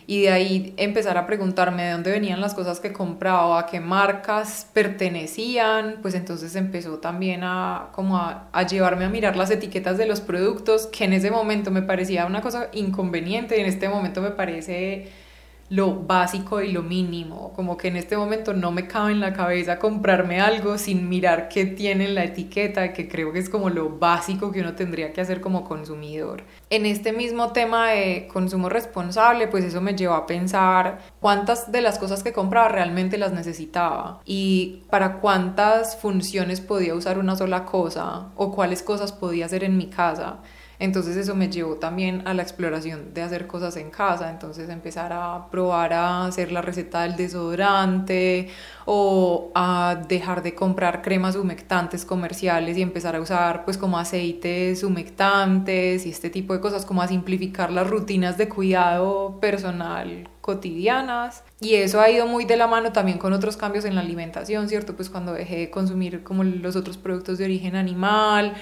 Y 0.09 0.23
de 0.23 0.31
ahí 0.31 0.75
empezar 0.77 1.17
a 1.17 1.25
preguntarme 1.25 1.85
de 1.85 1.93
dónde 1.93 2.11
venían 2.11 2.41
las 2.41 2.55
cosas 2.55 2.81
que 2.81 2.93
compraba, 2.93 3.61
a 3.61 3.67
qué 3.67 3.79
marcas 3.79 4.67
pertenecían, 4.73 5.99
pues 6.03 6.17
entonces 6.17 6.57
empezó 6.57 6.99
también 6.99 7.45
a, 7.45 7.91
como 7.93 8.17
a, 8.17 8.49
a 8.53 8.67
llevarme 8.67 9.05
a 9.05 9.09
mirar 9.09 9.37
las 9.37 9.53
etiquetas 9.53 9.97
de 9.99 10.07
los 10.07 10.21
productos, 10.21 10.89
que 10.89 11.05
en 11.05 11.13
ese 11.13 11.31
momento 11.31 11.71
me 11.71 11.83
parecía 11.83 12.27
una 12.27 12.41
cosa 12.41 12.71
inconveniente 12.73 13.57
y 13.57 13.61
en 13.61 13.67
este 13.67 13.89
momento 13.89 14.21
me 14.21 14.33
parece 14.33 15.13
lo 15.73 15.95
básico 15.95 16.61
y 16.61 16.71
lo 16.71 16.83
mínimo, 16.83 17.55
como 17.55 17.79
que 17.79 17.89
en 17.89 17.97
este 17.97 18.15
momento 18.15 18.53
no 18.53 18.71
me 18.73 18.87
cabe 18.87 19.13
en 19.13 19.21
la 19.21 19.33
cabeza 19.33 19.79
comprarme 19.79 20.39
algo 20.39 20.77
sin 20.77 21.09
mirar 21.09 21.49
qué 21.49 21.65
tiene 21.65 22.05
en 22.05 22.15
la 22.15 22.25
etiqueta, 22.25 22.93
que 22.93 23.09
creo 23.09 23.33
que 23.33 23.39
es 23.39 23.49
como 23.49 23.71
lo 23.71 23.89
básico 23.89 24.53
que 24.53 24.61
uno 24.61 24.75
tendría 24.75 25.15
que 25.15 25.23
hacer 25.23 25.41
como 25.41 25.65
consumidor. 25.65 26.45
En 26.69 26.85
este 26.85 27.15
mismo 27.15 27.53
tema 27.53 27.89
de 27.89 28.29
consumo 28.31 28.69
responsable, 28.69 29.49
pues 29.49 29.65
eso 29.65 29.81
me 29.81 29.97
llevó 29.97 30.13
a 30.13 30.27
pensar 30.27 30.99
cuántas 31.21 31.73
de 31.73 31.81
las 31.81 31.99
cosas 31.99 32.23
que 32.23 32.35
compraba 32.35 32.69
realmente 32.69 33.17
las 33.17 33.33
necesitaba 33.33 34.21
y 34.27 34.83
para 34.91 35.21
cuántas 35.21 35.97
funciones 35.97 36.61
podía 36.61 36.95
usar 36.95 37.19
una 37.19 37.35
sola 37.35 37.65
cosa 37.65 38.27
o 38.37 38.53
cuáles 38.55 38.83
cosas 38.83 39.13
podía 39.13 39.47
hacer 39.47 39.65
en 39.65 39.79
mi 39.79 39.87
casa. 39.87 40.41
Entonces 40.83 41.17
eso 41.17 41.37
me 41.37 41.49
llevó 41.49 41.77
también 41.77 42.27
a 42.27 42.35
la 42.35 42.43
exploración 42.43 43.15
de 43.15 43.23
hacer 43.23 43.47
cosas 43.47 43.77
en 43.77 43.91
casa, 43.91 44.31
entonces 44.31 44.69
empezar 44.69 45.13
a 45.13 45.47
probar 45.49 45.93
a 45.93 46.25
hacer 46.25 46.51
la 46.51 46.61
receta 46.61 47.03
del 47.03 47.15
desodorante 47.15 48.49
o 48.85 49.53
a 49.55 50.03
dejar 50.09 50.43
de 50.43 50.57
comprar 50.57 51.01
cremas 51.01 51.37
humectantes 51.37 52.05
comerciales 52.05 52.77
y 52.77 52.83
empezar 52.83 53.15
a 53.15 53.21
usar 53.21 53.65
pues 53.65 53.79
como 53.79 53.97
aceites 53.97 54.83
humectantes 54.83 56.05
y 56.05 56.11
este 56.11 56.31
tipo 56.31 56.53
de 56.53 56.59
cosas, 56.59 56.85
como 56.85 57.01
a 57.01 57.07
simplificar 57.07 57.71
las 57.71 57.89
rutinas 57.89 58.37
de 58.37 58.49
cuidado 58.49 59.39
personal 59.39 60.29
cotidianas 60.41 61.45
y 61.61 61.77
eso 61.77 62.01
ha 62.01 62.11
ido 62.11 62.27
muy 62.27 62.45
de 62.45 62.57
la 62.57 62.67
mano 62.67 62.91
también 62.91 63.19
con 63.19 63.33
otros 63.33 63.57
cambios 63.57 63.85
en 63.85 63.95
la 63.95 64.01
alimentación, 64.01 64.69
¿cierto? 64.69 64.97
Pues 64.97 65.09
cuando 65.09 65.33
dejé 65.33 65.59
de 65.59 65.71
consumir 65.71 66.25
como 66.25 66.43
los 66.43 66.75
otros 66.75 66.99
productos 66.99 67.39
de 67.39 67.45
origen 67.45 67.77
animal, 67.77 68.55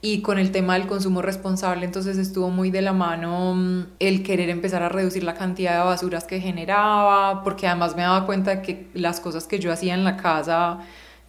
y 0.00 0.22
con 0.22 0.38
el 0.38 0.52
tema 0.52 0.74
del 0.74 0.86
consumo 0.86 1.22
responsable 1.22 1.84
entonces 1.84 2.18
estuvo 2.18 2.50
muy 2.50 2.70
de 2.70 2.82
la 2.82 2.92
mano 2.92 3.54
mm, 3.54 3.86
el 3.98 4.22
querer 4.22 4.48
empezar 4.50 4.82
a 4.82 4.88
reducir 4.88 5.24
la 5.24 5.34
cantidad 5.34 5.78
de 5.78 5.84
basuras 5.84 6.24
que 6.24 6.40
generaba, 6.40 7.42
porque 7.42 7.66
además 7.66 7.96
me 7.96 8.02
daba 8.02 8.26
cuenta 8.26 8.56
de 8.56 8.62
que 8.62 8.88
las 8.94 9.20
cosas 9.20 9.46
que 9.46 9.58
yo 9.58 9.72
hacía 9.72 9.94
en 9.94 10.04
la 10.04 10.16
casa 10.16 10.78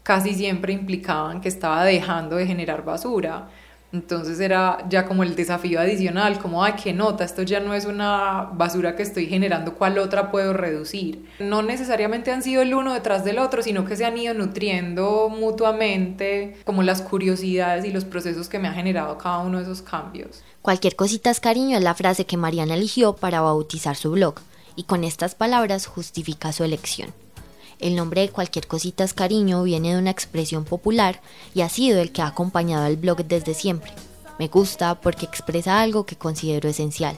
casi 0.03 0.33
siempre 0.33 0.73
implicaban 0.73 1.41
que 1.41 1.49
estaba 1.49 1.83
dejando 1.83 2.35
de 2.35 2.47
generar 2.47 2.83
basura. 2.83 3.47
Entonces 3.91 4.39
era 4.39 4.85
ya 4.87 5.05
como 5.05 5.23
el 5.23 5.35
desafío 5.35 5.79
adicional, 5.79 6.39
como, 6.39 6.63
ay, 6.63 6.73
qué 6.81 6.93
nota, 6.93 7.23
esto 7.23 7.41
ya 7.41 7.59
no 7.59 7.73
es 7.73 7.85
una 7.85 8.49
basura 8.53 8.95
que 8.95 9.03
estoy 9.03 9.25
generando, 9.25 9.73
¿cuál 9.75 9.97
otra 9.97 10.29
puedo 10.29 10.53
reducir? 10.53 11.25
No 11.39 11.63
necesariamente 11.63 12.31
han 12.31 12.43
sido 12.43 12.61
el 12.61 12.73
uno 12.73 12.93
detrás 12.93 13.25
del 13.25 13.39
otro, 13.39 13.63
sino 13.63 13.85
que 13.85 13.95
se 13.95 14.05
han 14.05 14.17
ido 14.17 14.33
nutriendo 14.35 15.29
mutuamente 15.29 16.57
como 16.65 16.83
las 16.83 17.01
curiosidades 17.01 17.83
y 17.85 17.91
los 17.91 18.05
procesos 18.05 18.47
que 18.47 18.59
me 18.59 18.67
ha 18.67 18.73
generado 18.73 19.17
cada 19.17 19.39
uno 19.39 19.57
de 19.57 19.63
esos 19.63 19.81
cambios. 19.81 20.43
Cualquier 20.61 20.95
cosita 20.95 21.31
es 21.31 21.39
cariño 21.39 21.77
es 21.77 21.83
la 21.83 21.95
frase 21.95 22.25
que 22.25 22.37
Mariana 22.37 22.75
eligió 22.75 23.15
para 23.15 23.41
bautizar 23.41 23.95
su 23.95 24.11
blog, 24.11 24.35
y 24.75 24.83
con 24.83 25.03
estas 25.03 25.35
palabras 25.35 25.87
justifica 25.87 26.53
su 26.53 26.63
elección. 26.63 27.11
El 27.79 27.95
nombre 27.95 28.21
de 28.21 28.29
cualquier 28.29 28.67
cosita 28.67 29.05
es 29.05 29.13
cariño 29.13 29.63
viene 29.63 29.93
de 29.93 29.99
una 29.99 30.09
expresión 30.09 30.65
popular 30.65 31.21
y 31.53 31.61
ha 31.61 31.69
sido 31.69 32.01
el 32.01 32.11
que 32.11 32.21
ha 32.21 32.27
acompañado 32.27 32.85
al 32.85 32.97
blog 32.97 33.23
desde 33.23 33.53
siempre. 33.53 33.93
Me 34.37 34.49
gusta 34.49 34.99
porque 34.99 35.25
expresa 35.25 35.79
algo 35.79 36.05
que 36.05 36.17
considero 36.17 36.67
esencial. 36.67 37.17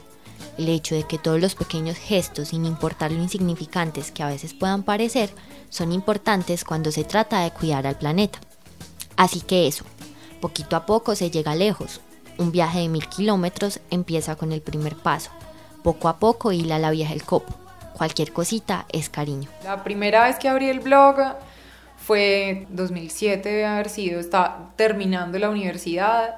El 0.58 0.68
hecho 0.68 0.94
de 0.94 1.02
que 1.02 1.18
todos 1.18 1.40
los 1.40 1.56
pequeños 1.56 1.96
gestos, 1.96 2.48
sin 2.48 2.64
importar 2.64 3.10
lo 3.10 3.20
insignificantes 3.20 4.12
que 4.12 4.22
a 4.22 4.28
veces 4.28 4.54
puedan 4.54 4.84
parecer, 4.84 5.30
son 5.68 5.90
importantes 5.90 6.62
cuando 6.62 6.92
se 6.92 7.02
trata 7.02 7.40
de 7.40 7.50
cuidar 7.50 7.84
al 7.88 7.98
planeta. 7.98 8.38
Así 9.16 9.40
que 9.40 9.66
eso, 9.66 9.84
poquito 10.40 10.76
a 10.76 10.86
poco 10.86 11.16
se 11.16 11.30
llega 11.30 11.56
lejos. 11.56 12.00
Un 12.38 12.52
viaje 12.52 12.80
de 12.80 12.88
mil 12.88 13.08
kilómetros 13.08 13.80
empieza 13.90 14.36
con 14.36 14.52
el 14.52 14.62
primer 14.62 14.94
paso. 14.96 15.30
Poco 15.82 16.08
a 16.08 16.18
poco 16.20 16.52
hila 16.52 16.78
la 16.78 16.92
vieja 16.92 17.14
el 17.14 17.24
copo 17.24 17.61
cualquier 18.02 18.32
cosita 18.32 18.84
es 18.90 19.08
cariño. 19.08 19.48
La 19.62 19.84
primera 19.84 20.24
vez 20.24 20.36
que 20.36 20.48
abrí 20.48 20.68
el 20.68 20.80
blog 20.80 21.18
fue 21.96 22.66
2007, 22.70 23.48
debe 23.48 23.64
haber 23.64 23.88
sido, 23.88 24.18
estaba 24.18 24.72
terminando 24.74 25.38
la 25.38 25.48
universidad 25.48 26.34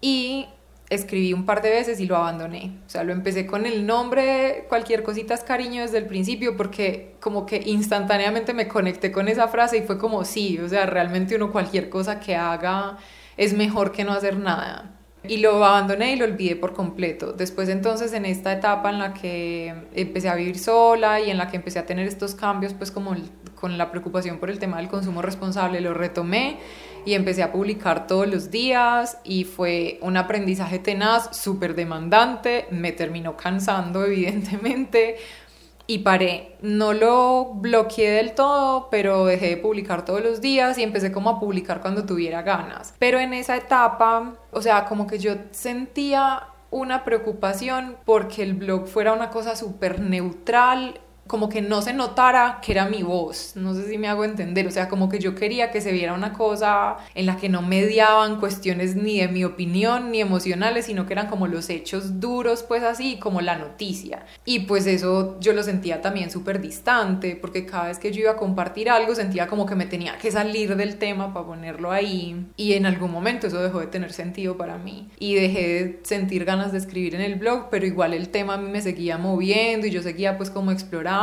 y 0.00 0.46
escribí 0.90 1.32
un 1.32 1.44
par 1.44 1.60
de 1.60 1.70
veces 1.70 1.98
y 1.98 2.06
lo 2.06 2.16
abandoné. 2.16 2.78
O 2.86 2.88
sea, 2.88 3.02
lo 3.02 3.12
empecé 3.12 3.48
con 3.48 3.66
el 3.66 3.84
nombre, 3.84 4.66
cualquier 4.68 5.02
cosita 5.02 5.34
es 5.34 5.42
cariño 5.42 5.82
desde 5.82 5.98
el 5.98 6.06
principio, 6.06 6.56
porque 6.56 7.16
como 7.18 7.46
que 7.46 7.60
instantáneamente 7.66 8.54
me 8.54 8.68
conecté 8.68 9.10
con 9.10 9.26
esa 9.26 9.48
frase 9.48 9.78
y 9.78 9.82
fue 9.82 9.98
como, 9.98 10.24
sí, 10.24 10.60
o 10.60 10.68
sea, 10.68 10.86
realmente 10.86 11.34
uno 11.34 11.50
cualquier 11.50 11.88
cosa 11.88 12.20
que 12.20 12.36
haga 12.36 12.96
es 13.36 13.54
mejor 13.54 13.90
que 13.90 14.04
no 14.04 14.12
hacer 14.12 14.36
nada. 14.36 15.01
Y 15.28 15.36
lo 15.38 15.64
abandoné 15.64 16.12
y 16.12 16.16
lo 16.16 16.24
olvidé 16.24 16.56
por 16.56 16.72
completo. 16.72 17.32
Después 17.32 17.68
entonces 17.68 18.12
en 18.12 18.24
esta 18.24 18.52
etapa 18.52 18.90
en 18.90 18.98
la 18.98 19.14
que 19.14 19.72
empecé 19.94 20.28
a 20.28 20.34
vivir 20.34 20.58
sola 20.58 21.20
y 21.20 21.30
en 21.30 21.38
la 21.38 21.48
que 21.48 21.56
empecé 21.56 21.78
a 21.78 21.86
tener 21.86 22.06
estos 22.06 22.34
cambios, 22.34 22.74
pues 22.74 22.90
como 22.90 23.14
con 23.54 23.78
la 23.78 23.92
preocupación 23.92 24.38
por 24.38 24.50
el 24.50 24.58
tema 24.58 24.78
del 24.78 24.88
consumo 24.88 25.22
responsable, 25.22 25.80
lo 25.80 25.94
retomé 25.94 26.58
y 27.04 27.14
empecé 27.14 27.42
a 27.42 27.52
publicar 27.52 28.06
todos 28.06 28.26
los 28.26 28.50
días 28.50 29.18
y 29.24 29.44
fue 29.44 29.98
un 30.02 30.16
aprendizaje 30.16 30.78
tenaz, 30.78 31.36
súper 31.36 31.74
demandante, 31.74 32.66
me 32.70 32.92
terminó 32.92 33.36
cansando 33.36 34.04
evidentemente, 34.06 35.16
y 35.92 35.98
paré. 35.98 36.56
No 36.62 36.94
lo 36.94 37.52
bloqueé 37.54 38.12
del 38.12 38.32
todo, 38.32 38.88
pero 38.90 39.26
dejé 39.26 39.48
de 39.50 39.56
publicar 39.58 40.06
todos 40.06 40.22
los 40.22 40.40
días 40.40 40.78
y 40.78 40.82
empecé 40.82 41.12
como 41.12 41.28
a 41.28 41.38
publicar 41.38 41.82
cuando 41.82 42.06
tuviera 42.06 42.40
ganas. 42.40 42.94
Pero 42.98 43.18
en 43.18 43.34
esa 43.34 43.56
etapa, 43.56 44.32
o 44.52 44.62
sea, 44.62 44.86
como 44.86 45.06
que 45.06 45.18
yo 45.18 45.34
sentía 45.50 46.44
una 46.70 47.04
preocupación 47.04 47.96
porque 48.06 48.42
el 48.42 48.54
blog 48.54 48.86
fuera 48.86 49.12
una 49.12 49.28
cosa 49.28 49.54
súper 49.54 50.00
neutral 50.00 50.98
como 51.32 51.48
que 51.48 51.62
no 51.62 51.80
se 51.80 51.94
notara 51.94 52.58
que 52.60 52.72
era 52.72 52.90
mi 52.90 53.02
voz, 53.02 53.52
no 53.56 53.72
sé 53.72 53.88
si 53.88 53.96
me 53.96 54.06
hago 54.06 54.22
entender, 54.22 54.66
o 54.66 54.70
sea, 54.70 54.90
como 54.90 55.08
que 55.08 55.18
yo 55.18 55.34
quería 55.34 55.70
que 55.70 55.80
se 55.80 55.90
viera 55.90 56.12
una 56.12 56.34
cosa 56.34 56.98
en 57.14 57.24
la 57.24 57.38
que 57.38 57.48
no 57.48 57.62
mediaban 57.62 58.38
cuestiones 58.38 58.96
ni 58.96 59.18
de 59.18 59.28
mi 59.28 59.42
opinión 59.42 60.10
ni 60.10 60.20
emocionales, 60.20 60.84
sino 60.84 61.06
que 61.06 61.14
eran 61.14 61.28
como 61.28 61.46
los 61.46 61.70
hechos 61.70 62.20
duros, 62.20 62.62
pues 62.64 62.82
así, 62.82 63.16
como 63.16 63.40
la 63.40 63.56
noticia. 63.56 64.26
Y 64.44 64.66
pues 64.66 64.86
eso 64.86 65.40
yo 65.40 65.54
lo 65.54 65.62
sentía 65.62 66.02
también 66.02 66.30
súper 66.30 66.60
distante, 66.60 67.34
porque 67.34 67.64
cada 67.64 67.88
vez 67.88 67.98
que 67.98 68.12
yo 68.12 68.20
iba 68.20 68.32
a 68.32 68.36
compartir 68.36 68.90
algo 68.90 69.14
sentía 69.14 69.46
como 69.46 69.64
que 69.64 69.74
me 69.74 69.86
tenía 69.86 70.18
que 70.18 70.30
salir 70.30 70.76
del 70.76 70.98
tema 70.98 71.32
para 71.32 71.46
ponerlo 71.46 71.92
ahí, 71.92 72.44
y 72.58 72.74
en 72.74 72.84
algún 72.84 73.10
momento 73.10 73.46
eso 73.46 73.62
dejó 73.62 73.80
de 73.80 73.86
tener 73.86 74.12
sentido 74.12 74.58
para 74.58 74.76
mí, 74.76 75.08
y 75.18 75.34
dejé 75.34 75.62
de 75.66 76.00
sentir 76.02 76.44
ganas 76.44 76.72
de 76.72 76.78
escribir 76.78 77.14
en 77.14 77.22
el 77.22 77.36
blog, 77.36 77.70
pero 77.70 77.86
igual 77.86 78.12
el 78.12 78.28
tema 78.28 78.52
a 78.52 78.58
mí 78.58 78.70
me 78.70 78.82
seguía 78.82 79.16
moviendo 79.16 79.86
y 79.86 79.90
yo 79.90 80.02
seguía 80.02 80.36
pues 80.36 80.50
como 80.50 80.72
explorando 80.72 81.21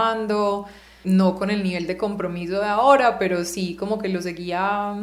no 1.04 1.36
con 1.36 1.50
el 1.50 1.64
nivel 1.64 1.88
de 1.88 1.98
compromiso 1.98 2.60
de 2.60 2.68
ahora, 2.68 3.18
pero 3.20 3.46
sí 3.46 3.76
como 3.76 4.00
que 4.00 4.10
lo 4.10 4.22
seguía, 4.22 4.96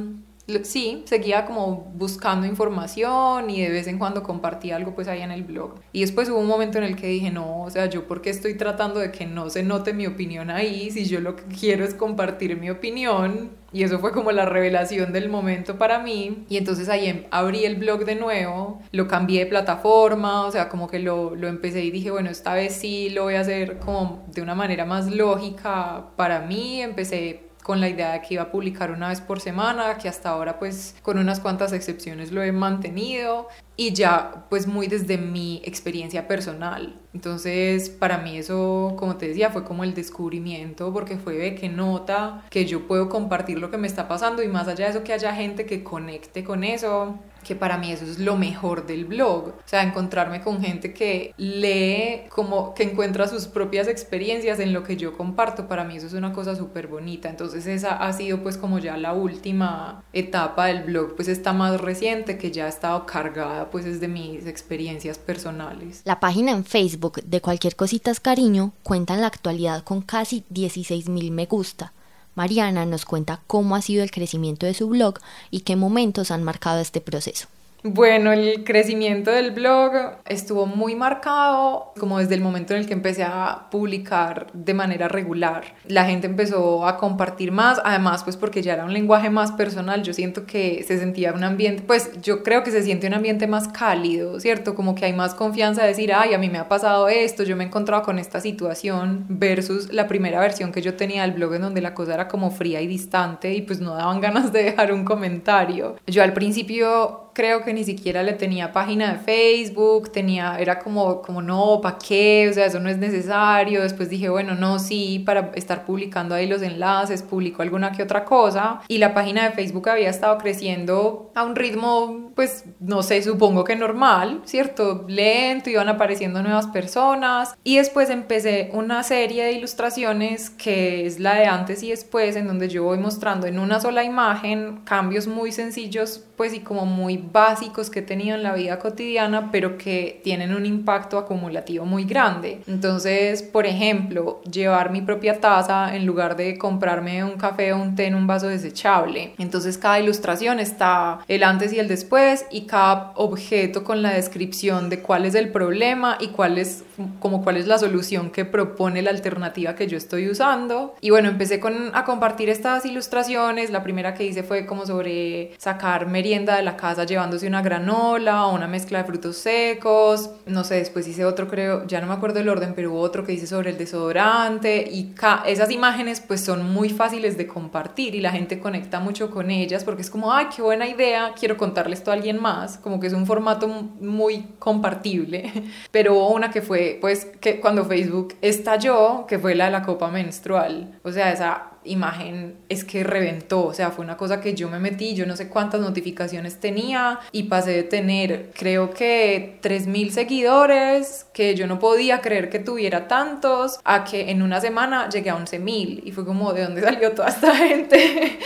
sí, 0.62 1.02
seguía 1.06 1.44
como 1.44 1.92
buscando 1.94 2.46
información 2.46 3.50
y 3.50 3.60
de 3.60 3.68
vez 3.68 3.86
en 3.86 3.98
cuando 3.98 4.22
compartía 4.22 4.76
algo 4.76 4.94
pues 4.94 5.08
ahí 5.08 5.22
en 5.22 5.30
el 5.30 5.42
blog. 5.42 5.74
Y 5.92 6.00
después 6.00 6.28
hubo 6.28 6.38
un 6.38 6.46
momento 6.46 6.78
en 6.78 6.84
el 6.84 6.96
que 6.96 7.08
dije, 7.08 7.30
no, 7.30 7.62
o 7.62 7.70
sea, 7.70 7.86
yo 7.86 8.06
porque 8.06 8.30
estoy 8.30 8.54
tratando 8.54 9.00
de 9.00 9.10
que 9.10 9.26
no 9.26 9.50
se 9.50 9.62
note 9.62 9.92
mi 9.92 10.06
opinión 10.06 10.50
ahí, 10.50 10.90
si 10.90 11.04
yo 11.04 11.20
lo 11.20 11.36
que 11.36 11.44
quiero 11.44 11.84
es 11.84 11.94
compartir 11.94 12.56
mi 12.58 12.70
opinión, 12.70 13.50
y 13.72 13.82
eso 13.82 13.98
fue 13.98 14.12
como 14.12 14.32
la 14.32 14.46
revelación 14.46 15.12
del 15.12 15.28
momento 15.28 15.76
para 15.76 15.98
mí. 15.98 16.46
Y 16.48 16.56
entonces 16.56 16.88
ahí 16.88 17.08
em, 17.08 17.24
abrí 17.30 17.64
el 17.64 17.76
blog 17.76 18.04
de 18.04 18.14
nuevo, 18.14 18.80
lo 18.92 19.06
cambié 19.08 19.40
de 19.40 19.46
plataforma, 19.46 20.46
o 20.46 20.50
sea, 20.50 20.68
como 20.68 20.88
que 20.88 20.98
lo, 20.98 21.34
lo 21.34 21.48
empecé 21.48 21.84
y 21.84 21.90
dije, 21.90 22.10
bueno, 22.10 22.30
esta 22.30 22.54
vez 22.54 22.74
sí 22.74 23.10
lo 23.10 23.24
voy 23.24 23.34
a 23.34 23.40
hacer 23.40 23.78
como 23.78 24.24
de 24.32 24.40
una 24.40 24.54
manera 24.54 24.84
más 24.86 25.10
lógica 25.10 26.06
para 26.16 26.40
mí. 26.40 26.80
Empecé 26.80 27.45
con 27.66 27.80
la 27.80 27.88
idea 27.88 28.12
de 28.12 28.22
que 28.22 28.34
iba 28.34 28.44
a 28.44 28.52
publicar 28.52 28.92
una 28.92 29.08
vez 29.08 29.20
por 29.20 29.40
semana, 29.40 29.98
que 29.98 30.08
hasta 30.08 30.28
ahora 30.28 30.60
pues 30.60 30.94
con 31.02 31.18
unas 31.18 31.40
cuantas 31.40 31.72
excepciones 31.72 32.30
lo 32.30 32.40
he 32.44 32.52
mantenido 32.52 33.48
y 33.76 33.92
ya 33.92 34.46
pues 34.48 34.66
muy 34.66 34.86
desde 34.86 35.18
mi 35.18 35.60
experiencia 35.64 36.26
personal. 36.26 37.00
Entonces 37.12 37.90
para 37.90 38.18
mí 38.18 38.36
eso, 38.38 38.94
como 38.98 39.16
te 39.16 39.28
decía, 39.28 39.50
fue 39.50 39.64
como 39.64 39.84
el 39.84 39.94
descubrimiento 39.94 40.92
porque 40.92 41.16
fue 41.16 41.36
de 41.36 41.54
que 41.54 41.68
nota 41.68 42.44
que 42.50 42.66
yo 42.66 42.86
puedo 42.86 43.08
compartir 43.08 43.58
lo 43.58 43.70
que 43.70 43.78
me 43.78 43.86
está 43.86 44.08
pasando 44.08 44.42
y 44.42 44.48
más 44.48 44.68
allá 44.68 44.86
de 44.86 44.90
eso 44.92 45.04
que 45.04 45.12
haya 45.12 45.34
gente 45.34 45.66
que 45.66 45.84
conecte 45.84 46.44
con 46.44 46.64
eso 46.64 47.18
que 47.46 47.54
para 47.54 47.78
mí 47.78 47.92
eso 47.92 48.04
es 48.04 48.18
lo 48.18 48.36
mejor 48.36 48.86
del 48.86 49.04
blog. 49.04 49.48
O 49.48 49.54
sea, 49.64 49.84
encontrarme 49.84 50.40
con 50.40 50.60
gente 50.60 50.92
que 50.92 51.32
lee, 51.36 52.28
como 52.28 52.74
que 52.74 52.82
encuentra 52.82 53.28
sus 53.28 53.46
propias 53.46 53.86
experiencias 53.86 54.58
en 54.58 54.72
lo 54.72 54.82
que 54.82 54.96
yo 54.96 55.16
comparto, 55.16 55.68
para 55.68 55.84
mí 55.84 55.96
eso 55.96 56.08
es 56.08 56.14
una 56.14 56.32
cosa 56.32 56.56
súper 56.56 56.88
bonita. 56.88 57.28
Entonces 57.28 57.66
esa 57.68 57.96
ha 57.96 58.12
sido 58.12 58.42
pues 58.42 58.58
como 58.58 58.80
ya 58.80 58.96
la 58.96 59.12
última 59.12 60.02
etapa 60.12 60.66
del 60.66 60.82
blog, 60.82 61.14
pues 61.14 61.28
está 61.28 61.52
más 61.52 61.80
reciente, 61.80 62.36
que 62.36 62.50
ya 62.50 62.64
ha 62.64 62.68
estado 62.68 63.06
cargada 63.06 63.65
pues 63.70 63.84
es 63.84 64.00
de 64.00 64.08
mis 64.08 64.46
experiencias 64.46 65.18
personales. 65.18 66.02
La 66.04 66.20
página 66.20 66.52
en 66.52 66.64
Facebook 66.64 67.22
de 67.24 67.40
Cualquier 67.40 67.76
Cositas 67.76 68.20
Cariño 68.20 68.72
cuenta 68.82 69.14
en 69.14 69.20
la 69.20 69.26
actualidad 69.26 69.84
con 69.84 70.02
casi 70.02 70.44
16 70.50 71.08
mil 71.08 71.30
me 71.30 71.46
gusta 71.46 71.92
Mariana 72.36 72.84
nos 72.84 73.06
cuenta 73.06 73.40
cómo 73.46 73.74
ha 73.74 73.82
sido 73.82 74.04
el 74.04 74.10
crecimiento 74.10 74.66
de 74.66 74.74
su 74.74 74.88
blog 74.88 75.18
y 75.50 75.60
qué 75.60 75.74
momentos 75.74 76.30
han 76.30 76.44
marcado 76.44 76.80
este 76.80 77.00
proceso. 77.00 77.48
Bueno, 77.88 78.32
el 78.32 78.64
crecimiento 78.64 79.30
del 79.30 79.52
blog 79.52 79.92
estuvo 80.24 80.66
muy 80.66 80.96
marcado 80.96 81.92
como 81.96 82.18
desde 82.18 82.34
el 82.34 82.40
momento 82.40 82.74
en 82.74 82.80
el 82.80 82.86
que 82.88 82.94
empecé 82.94 83.22
a 83.22 83.68
publicar 83.70 84.48
de 84.52 84.74
manera 84.74 85.06
regular. 85.06 85.76
La 85.86 86.04
gente 86.04 86.26
empezó 86.26 86.84
a 86.84 86.96
compartir 86.96 87.52
más, 87.52 87.80
además 87.84 88.24
pues 88.24 88.36
porque 88.36 88.60
ya 88.60 88.72
era 88.72 88.84
un 88.84 88.92
lenguaje 88.92 89.30
más 89.30 89.52
personal, 89.52 90.02
yo 90.02 90.12
siento 90.14 90.46
que 90.46 90.82
se 90.82 90.98
sentía 90.98 91.32
un 91.32 91.44
ambiente, 91.44 91.84
pues 91.86 92.10
yo 92.20 92.42
creo 92.42 92.64
que 92.64 92.72
se 92.72 92.82
siente 92.82 93.06
un 93.06 93.14
ambiente 93.14 93.46
más 93.46 93.68
cálido, 93.68 94.40
¿cierto? 94.40 94.74
Como 94.74 94.96
que 94.96 95.04
hay 95.04 95.12
más 95.12 95.34
confianza 95.34 95.82
de 95.82 95.88
decir, 95.88 96.12
ay, 96.12 96.34
a 96.34 96.38
mí 96.38 96.50
me 96.50 96.58
ha 96.58 96.68
pasado 96.68 97.06
esto, 97.06 97.44
yo 97.44 97.54
me 97.54 97.62
he 97.62 97.66
encontrado 97.68 98.02
con 98.02 98.18
esta 98.18 98.40
situación, 98.40 99.26
versus 99.28 99.92
la 99.92 100.08
primera 100.08 100.40
versión 100.40 100.72
que 100.72 100.82
yo 100.82 100.94
tenía 100.94 101.22
del 101.22 101.32
blog 101.32 101.54
en 101.54 101.62
donde 101.62 101.80
la 101.80 101.94
cosa 101.94 102.14
era 102.14 102.26
como 102.26 102.50
fría 102.50 102.80
y 102.80 102.88
distante 102.88 103.54
y 103.54 103.62
pues 103.62 103.78
no 103.78 103.94
daban 103.94 104.20
ganas 104.26 104.52
de 104.52 104.64
dejar 104.64 104.92
un 104.92 105.04
comentario. 105.04 105.94
Yo 106.08 106.24
al 106.24 106.32
principio 106.32 107.25
creo 107.36 107.62
que 107.62 107.74
ni 107.74 107.84
siquiera 107.84 108.22
le 108.22 108.32
tenía 108.32 108.72
página 108.72 109.12
de 109.12 109.18
Facebook, 109.18 110.10
tenía, 110.10 110.58
era 110.58 110.78
como, 110.78 111.20
como 111.20 111.42
no, 111.42 111.82
¿para 111.82 111.98
qué? 111.98 112.48
O 112.48 112.54
sea, 112.54 112.64
eso 112.64 112.80
no 112.80 112.88
es 112.88 112.96
necesario. 112.96 113.82
Después 113.82 114.08
dije, 114.08 114.30
bueno, 114.30 114.54
no, 114.54 114.78
sí, 114.78 115.18
para 115.18 115.52
estar 115.54 115.84
publicando 115.84 116.34
ahí 116.34 116.46
los 116.46 116.62
enlaces, 116.62 117.22
publico 117.22 117.60
alguna 117.60 117.92
que 117.92 118.02
otra 118.02 118.24
cosa. 118.24 118.80
Y 118.88 118.96
la 118.96 119.12
página 119.12 119.44
de 119.44 119.50
Facebook 119.50 119.86
había 119.90 120.08
estado 120.08 120.38
creciendo 120.38 121.30
a 121.34 121.44
un 121.44 121.56
ritmo, 121.56 122.32
pues, 122.34 122.64
no 122.80 123.02
sé, 123.02 123.22
supongo 123.22 123.64
que 123.64 123.76
normal, 123.76 124.40
¿cierto? 124.46 125.04
Lento, 125.06 125.68
iban 125.68 125.90
apareciendo 125.90 126.42
nuevas 126.42 126.68
personas. 126.68 127.54
Y 127.62 127.76
después 127.76 128.08
empecé 128.08 128.70
una 128.72 129.02
serie 129.02 129.44
de 129.44 129.52
ilustraciones 129.52 130.48
que 130.48 131.04
es 131.04 131.20
la 131.20 131.34
de 131.34 131.44
antes 131.44 131.82
y 131.82 131.90
después, 131.90 132.34
en 132.34 132.46
donde 132.46 132.70
yo 132.70 132.84
voy 132.84 132.96
mostrando 132.96 133.46
en 133.46 133.58
una 133.58 133.78
sola 133.78 134.04
imagen 134.04 134.80
cambios 134.86 135.26
muy 135.26 135.52
sencillos, 135.52 136.22
pues, 136.38 136.54
y 136.54 136.60
como 136.60 136.86
muy 136.86 137.25
básicos 137.32 137.90
que 137.90 138.00
he 138.00 138.02
tenido 138.02 138.36
en 138.36 138.42
la 138.42 138.54
vida 138.54 138.78
cotidiana, 138.78 139.50
pero 139.50 139.78
que 139.78 140.20
tienen 140.24 140.54
un 140.54 140.66
impacto 140.66 141.18
acumulativo 141.18 141.84
muy 141.84 142.04
grande. 142.04 142.62
Entonces, 142.66 143.42
por 143.42 143.66
ejemplo, 143.66 144.40
llevar 144.50 144.90
mi 144.90 145.00
propia 145.00 145.40
taza 145.40 145.94
en 145.94 146.06
lugar 146.06 146.36
de 146.36 146.58
comprarme 146.58 147.24
un 147.24 147.36
café 147.36 147.72
o 147.72 147.80
un 147.80 147.94
té 147.94 148.06
en 148.06 148.14
un 148.14 148.26
vaso 148.26 148.48
desechable. 148.48 149.34
Entonces, 149.38 149.78
cada 149.78 150.00
ilustración 150.00 150.60
está 150.60 151.20
el 151.28 151.42
antes 151.42 151.72
y 151.72 151.78
el 151.78 151.88
después 151.88 152.46
y 152.50 152.62
cada 152.62 153.12
objeto 153.16 153.84
con 153.84 154.02
la 154.02 154.10
descripción 154.10 154.88
de 154.88 155.00
cuál 155.00 155.24
es 155.24 155.34
el 155.34 155.50
problema 155.50 156.18
y 156.20 156.28
cuál 156.28 156.58
es 156.58 156.84
como 157.20 157.42
cuál 157.42 157.56
es 157.56 157.66
la 157.66 157.78
solución 157.78 158.30
que 158.30 158.44
propone 158.44 159.02
la 159.02 159.10
alternativa 159.10 159.74
que 159.74 159.86
yo 159.86 159.96
estoy 159.96 160.28
usando. 160.28 160.94
Y 161.00 161.10
bueno, 161.10 161.28
empecé 161.28 161.60
con, 161.60 161.94
a 161.94 162.04
compartir 162.04 162.48
estas 162.48 162.84
ilustraciones. 162.86 163.70
La 163.70 163.82
primera 163.82 164.14
que 164.14 164.24
hice 164.24 164.42
fue 164.42 164.66
como 164.66 164.86
sobre 164.86 165.52
sacar 165.58 166.06
merienda 166.06 166.56
de 166.56 166.62
la 166.62 166.76
casa 166.76 167.04
llevándose 167.16 167.46
una 167.46 167.62
granola 167.62 168.46
o 168.46 168.54
una 168.54 168.66
mezcla 168.66 168.98
de 168.98 169.04
frutos 169.04 169.38
secos. 169.38 170.30
No 170.44 170.64
sé, 170.64 170.74
después 170.76 171.08
hice 171.08 171.24
otro, 171.24 171.48
creo, 171.48 171.86
ya 171.86 171.98
no 172.00 172.06
me 172.06 172.12
acuerdo 172.12 172.40
el 172.40 172.48
orden, 172.50 172.74
pero 172.76 172.92
hubo 172.92 173.00
otro 173.00 173.24
que 173.24 173.32
hice 173.32 173.46
sobre 173.46 173.70
el 173.70 173.78
desodorante. 173.78 174.86
Y 174.90 175.14
esas 175.46 175.70
imágenes 175.70 176.20
pues 176.20 176.42
son 176.42 176.70
muy 176.70 176.90
fáciles 176.90 177.38
de 177.38 177.46
compartir 177.46 178.14
y 178.14 178.20
la 178.20 178.32
gente 178.32 178.60
conecta 178.60 179.00
mucho 179.00 179.30
con 179.30 179.50
ellas 179.50 179.82
porque 179.82 180.02
es 180.02 180.10
como, 180.10 180.32
ay, 180.32 180.48
qué 180.54 180.60
buena 180.60 180.86
idea, 180.86 181.32
quiero 181.38 181.56
contarle 181.56 181.94
esto 181.94 182.10
a 182.10 182.14
alguien 182.14 182.40
más. 182.40 182.76
Como 182.76 183.00
que 183.00 183.06
es 183.06 183.14
un 183.14 183.24
formato 183.24 183.66
muy 183.66 184.48
compartible. 184.58 185.50
Pero 185.90 186.26
una 186.26 186.50
que 186.50 186.60
fue 186.60 186.98
pues 187.00 187.24
que 187.40 187.60
cuando 187.60 187.86
Facebook 187.86 188.34
estalló, 188.42 189.26
que 189.26 189.38
fue 189.38 189.54
la 189.54 189.66
de 189.66 189.70
la 189.70 189.82
copa 189.82 190.10
menstrual. 190.10 190.98
O 191.02 191.10
sea, 191.10 191.32
esa 191.32 191.75
imagen 191.86 192.56
es 192.68 192.84
que 192.84 193.04
reventó, 193.04 193.66
o 193.66 193.74
sea, 193.74 193.90
fue 193.90 194.04
una 194.04 194.16
cosa 194.16 194.40
que 194.40 194.54
yo 194.54 194.68
me 194.68 194.78
metí, 194.78 195.14
yo 195.14 195.26
no 195.26 195.36
sé 195.36 195.48
cuántas 195.48 195.80
notificaciones 195.80 196.60
tenía 196.60 197.20
y 197.32 197.44
pasé 197.44 197.72
de 197.72 197.82
tener 197.82 198.50
creo 198.54 198.90
que 198.90 199.58
3.000 199.62 200.10
seguidores, 200.10 201.26
que 201.32 201.54
yo 201.54 201.66
no 201.66 201.78
podía 201.78 202.20
creer 202.20 202.50
que 202.50 202.58
tuviera 202.58 203.08
tantos, 203.08 203.80
a 203.84 204.04
que 204.04 204.30
en 204.30 204.42
una 204.42 204.60
semana 204.60 205.08
llegué 205.08 205.30
a 205.30 205.36
11.000 205.36 206.02
y 206.04 206.12
fue 206.12 206.24
como, 206.24 206.52
¿de 206.52 206.62
dónde 206.62 206.82
salió 206.82 207.12
toda 207.12 207.28
esta 207.28 207.54
gente? 207.56 208.38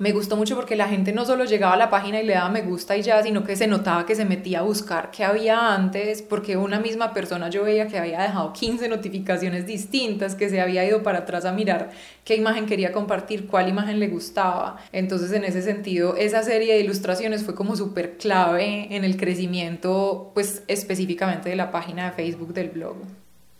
Me 0.00 0.12
gustó 0.12 0.34
mucho 0.34 0.56
porque 0.56 0.76
la 0.76 0.88
gente 0.88 1.12
no 1.12 1.26
solo 1.26 1.44
llegaba 1.44 1.74
a 1.74 1.76
la 1.76 1.90
página 1.90 2.22
y 2.22 2.24
le 2.24 2.32
daba 2.32 2.48
me 2.48 2.62
gusta 2.62 2.96
y 2.96 3.02
ya, 3.02 3.22
sino 3.22 3.44
que 3.44 3.54
se 3.54 3.66
notaba 3.66 4.06
que 4.06 4.14
se 4.14 4.24
metía 4.24 4.60
a 4.60 4.62
buscar 4.62 5.10
qué 5.10 5.24
había 5.24 5.74
antes, 5.74 6.22
porque 6.22 6.56
una 6.56 6.80
misma 6.80 7.12
persona 7.12 7.50
yo 7.50 7.64
veía 7.64 7.86
que 7.86 7.98
había 7.98 8.22
dejado 8.22 8.54
15 8.54 8.88
notificaciones 8.88 9.66
distintas, 9.66 10.34
que 10.34 10.48
se 10.48 10.62
había 10.62 10.86
ido 10.86 11.02
para 11.02 11.18
atrás 11.18 11.44
a 11.44 11.52
mirar 11.52 11.90
qué 12.24 12.34
imagen 12.34 12.64
quería 12.64 12.92
compartir, 12.92 13.46
cuál 13.46 13.68
imagen 13.68 14.00
le 14.00 14.08
gustaba. 14.08 14.78
Entonces, 14.90 15.32
en 15.32 15.44
ese 15.44 15.60
sentido, 15.60 16.16
esa 16.16 16.42
serie 16.42 16.72
de 16.72 16.80
ilustraciones 16.80 17.44
fue 17.44 17.54
como 17.54 17.76
súper 17.76 18.16
clave 18.16 18.96
en 18.96 19.04
el 19.04 19.18
crecimiento, 19.18 20.30
pues 20.32 20.62
específicamente 20.66 21.50
de 21.50 21.56
la 21.56 21.70
página 21.70 22.06
de 22.06 22.12
Facebook 22.12 22.54
del 22.54 22.70
blog. 22.70 22.96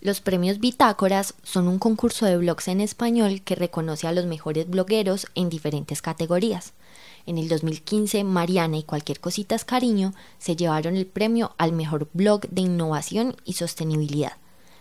Los 0.03 0.23
premios 0.23 0.61
Bitácoras 0.61 1.35
son 1.43 1.69
un 1.69 1.79
concurso 1.79 2.25
de 2.25 2.39
blogs 2.39 2.69
en 2.69 2.81
español 2.81 3.43
que 3.43 3.55
reconoce 3.55 4.07
a 4.07 4.13
los 4.13 4.25
mejores 4.25 4.67
blogueros 4.67 5.27
en 5.35 5.51
diferentes 5.51 6.01
categorías. 6.01 6.73
En 7.27 7.37
el 7.37 7.51
2015, 7.51 8.25
Mariana 8.25 8.79
y 8.79 8.83
Cualquier 8.83 9.21
Cositas 9.21 9.67
Cariño 9.67 10.15
se 10.39 10.57
llevaron 10.57 10.97
el 10.97 11.07
premio 11.07 11.55
al 11.59 11.73
mejor 11.73 12.09
blog 12.15 12.49
de 12.49 12.63
innovación 12.63 13.37
y 13.45 13.53
sostenibilidad. 13.53 14.33